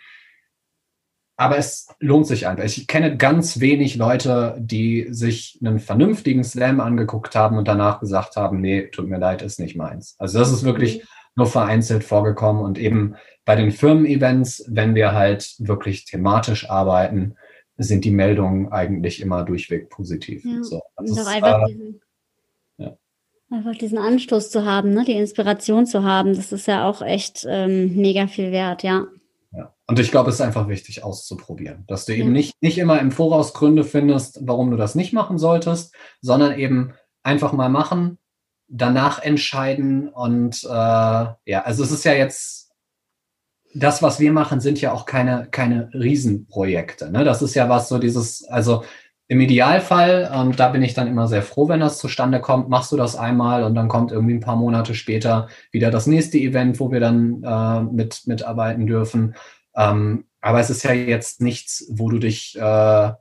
[1.39, 2.65] aber es lohnt sich einfach.
[2.65, 8.35] Ich kenne ganz wenig Leute, die sich einen vernünftigen Slam angeguckt haben und danach gesagt
[8.35, 10.15] haben, nee, tut mir leid, ist nicht meins.
[10.19, 11.07] Also das ist wirklich mhm.
[11.37, 13.15] nur vereinzelt vorgekommen und eben
[13.45, 17.35] bei den Firmen-Events, wenn wir halt wirklich thematisch arbeiten,
[17.77, 20.43] sind die Meldungen eigentlich immer durchweg positiv.
[20.43, 20.61] Ja.
[20.61, 22.01] So, ist, einfach, äh, diesen,
[22.75, 22.97] ja.
[23.49, 25.05] einfach, diesen, Anstoß zu haben, ne?
[25.05, 29.07] die Inspiration zu haben, das ist ja auch echt ähm, mega viel wert, ja.
[29.51, 29.73] Ja.
[29.87, 33.11] Und ich glaube, es ist einfach wichtig auszuprobieren, dass du eben nicht, nicht immer im
[33.11, 36.93] Voraus Gründe findest, warum du das nicht machen solltest, sondern eben
[37.23, 38.19] einfach mal machen,
[38.67, 42.71] danach entscheiden und äh, ja, also es ist ja jetzt
[43.73, 47.11] das, was wir machen, sind ja auch keine, keine Riesenprojekte.
[47.11, 47.23] Ne?
[47.23, 48.83] Das ist ja was so dieses, also
[49.31, 52.91] im Idealfall, und da bin ich dann immer sehr froh, wenn das zustande kommt, machst
[52.91, 56.79] du das einmal und dann kommt irgendwie ein paar Monate später wieder das nächste Event,
[56.79, 59.35] wo wir dann äh, mit mitarbeiten dürfen.
[59.75, 63.11] Ähm, aber es ist ja jetzt nichts, wo du dich äh,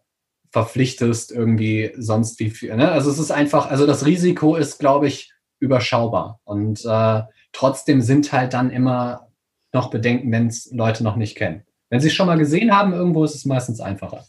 [0.50, 2.74] verpflichtest, irgendwie sonst wie viel.
[2.74, 2.90] Ne?
[2.90, 6.40] Also es ist einfach, also das Risiko ist, glaube ich, überschaubar.
[6.44, 7.20] Und äh,
[7.52, 9.28] trotzdem sind halt dann immer
[9.74, 11.64] noch Bedenken, wenn es Leute noch nicht kennen.
[11.90, 14.24] Wenn sie es schon mal gesehen haben, irgendwo ist es meistens einfacher.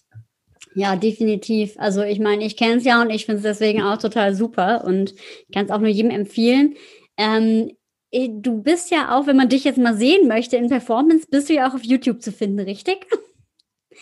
[0.76, 1.76] Ja, definitiv.
[1.78, 4.84] Also ich meine, ich kenne es ja und ich finde es deswegen auch total super
[4.86, 6.76] und ich kann es auch nur jedem empfehlen.
[7.18, 7.72] Ähm,
[8.12, 11.54] du bist ja auch, wenn man dich jetzt mal sehen möchte in Performance, bist du
[11.54, 13.08] ja auch auf YouTube zu finden, richtig?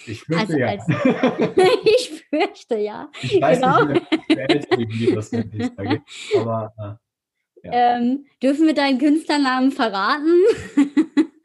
[0.06, 0.68] Ich fürchte also, ja.
[0.68, 0.86] Als,
[1.84, 3.10] ich fürchte ja.
[3.22, 3.86] Ich weiß genau.
[3.86, 4.10] nicht,
[5.00, 5.80] wie das gibt,
[6.38, 7.98] aber äh, ja.
[7.98, 10.42] ähm, dürfen wir deinen Künstlernamen verraten?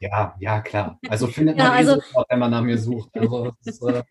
[0.00, 0.98] ja, ja, klar.
[1.08, 3.10] Also findet man ja, eh also, eh sofort, wenn man nach mir sucht.
[3.14, 4.02] Also, ist, äh,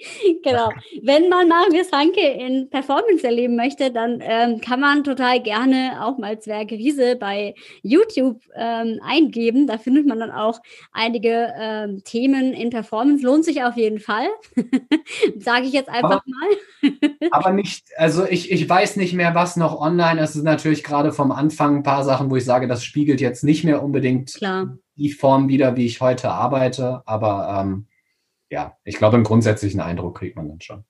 [0.42, 0.70] genau.
[1.02, 6.18] Wenn man Marius Hanke in Performance erleben möchte, dann ähm, kann man total gerne auch
[6.18, 9.66] mal Zwerge Riese bei YouTube ähm, eingeben.
[9.66, 10.60] Da findet man dann auch
[10.92, 13.24] einige ähm, Themen in Performance.
[13.24, 14.28] Lohnt sich auf jeden Fall.
[15.38, 17.10] Sage ich jetzt einfach aber, mal.
[17.30, 20.30] aber nicht, also ich, ich weiß nicht mehr, was noch online ist.
[20.30, 23.44] Es ist natürlich gerade vom Anfang ein paar Sachen, wo ich sage, das spiegelt jetzt
[23.44, 24.78] nicht mehr unbedingt Klar.
[24.96, 27.02] die Form wieder, wie ich heute arbeite.
[27.06, 27.86] Aber ähm,
[28.50, 30.84] ja, ich glaube, einen grundsätzlichen Eindruck kriegt man dann schon.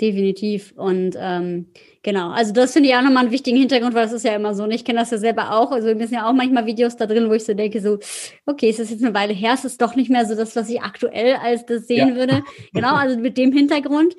[0.00, 0.72] Definitiv.
[0.76, 1.66] Und ähm,
[2.02, 4.54] genau, also das finde ich auch nochmal einen wichtigen Hintergrund, weil das ist ja immer
[4.54, 4.64] so.
[4.64, 5.70] Und ich kenne das ja selber auch.
[5.70, 7.98] Also wir sind ja auch manchmal Videos da drin, wo ich so denke, so,
[8.46, 10.68] okay, ist das jetzt eine Weile her, ist es doch nicht mehr so das, was
[10.68, 12.14] ich aktuell als das sehen ja.
[12.16, 12.42] würde.
[12.72, 14.16] Genau, also mit dem Hintergrund.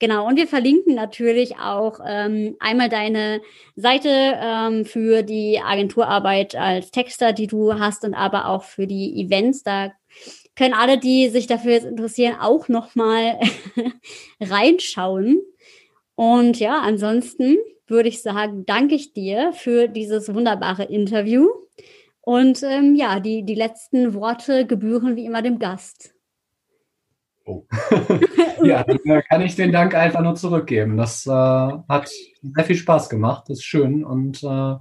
[0.00, 3.40] Genau, und wir verlinken natürlich auch ähm, einmal deine
[3.76, 9.22] Seite ähm, für die Agenturarbeit als Texter, die du hast, und aber auch für die
[9.22, 9.62] Events.
[9.62, 9.92] Da
[10.56, 13.38] können alle, die sich dafür jetzt interessieren, auch nochmal
[14.40, 15.40] reinschauen.
[16.14, 21.48] Und ja, ansonsten würde ich sagen, danke ich dir für dieses wunderbare Interview.
[22.20, 26.14] Und ähm, ja, die, die letzten Worte gebühren wie immer dem Gast.
[27.44, 27.66] Oh.
[28.62, 30.96] ja, dann kann ich den Dank einfach nur zurückgeben.
[30.96, 32.10] Das äh, hat
[32.42, 34.76] sehr viel Spaß gemacht, ist schön und äh,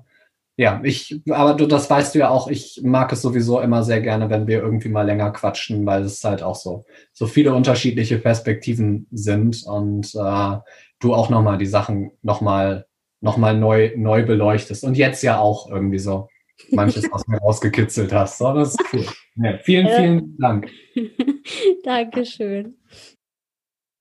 [0.58, 4.02] ja, ich, aber du, das weißt du ja auch, ich mag es sowieso immer sehr
[4.02, 8.18] gerne, wenn wir irgendwie mal länger quatschen, weil es halt auch so, so viele unterschiedliche
[8.18, 10.58] Perspektiven sind und äh,
[11.00, 12.86] du auch nochmal die Sachen nochmal
[13.22, 16.28] noch mal neu, neu beleuchtest und jetzt ja auch irgendwie so
[16.72, 18.40] manches aus mir rausgekitzelt hast.
[18.40, 19.06] So, das ist cool.
[19.36, 20.70] Ja, vielen, vielen Dank.
[21.84, 22.76] Dankeschön.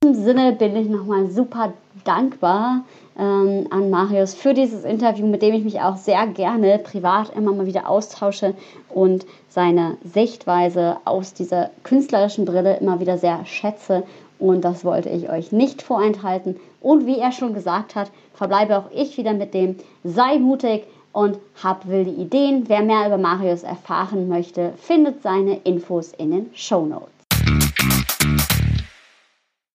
[0.03, 1.75] In diesem Sinne bin ich nochmal super
[2.05, 2.85] dankbar
[3.21, 7.53] ähm, an Marius für dieses Interview, mit dem ich mich auch sehr gerne privat immer
[7.53, 8.55] mal wieder austausche
[8.89, 14.05] und seine Sichtweise aus dieser künstlerischen Brille immer wieder sehr schätze.
[14.39, 16.57] Und das wollte ich euch nicht vorenthalten.
[16.81, 21.39] Und wie er schon gesagt hat, verbleibe auch ich wieder mit dem sei mutig und
[21.63, 22.65] hab wilde Ideen.
[22.69, 27.20] Wer mehr über Marius erfahren möchte, findet seine Infos in den Show Notes.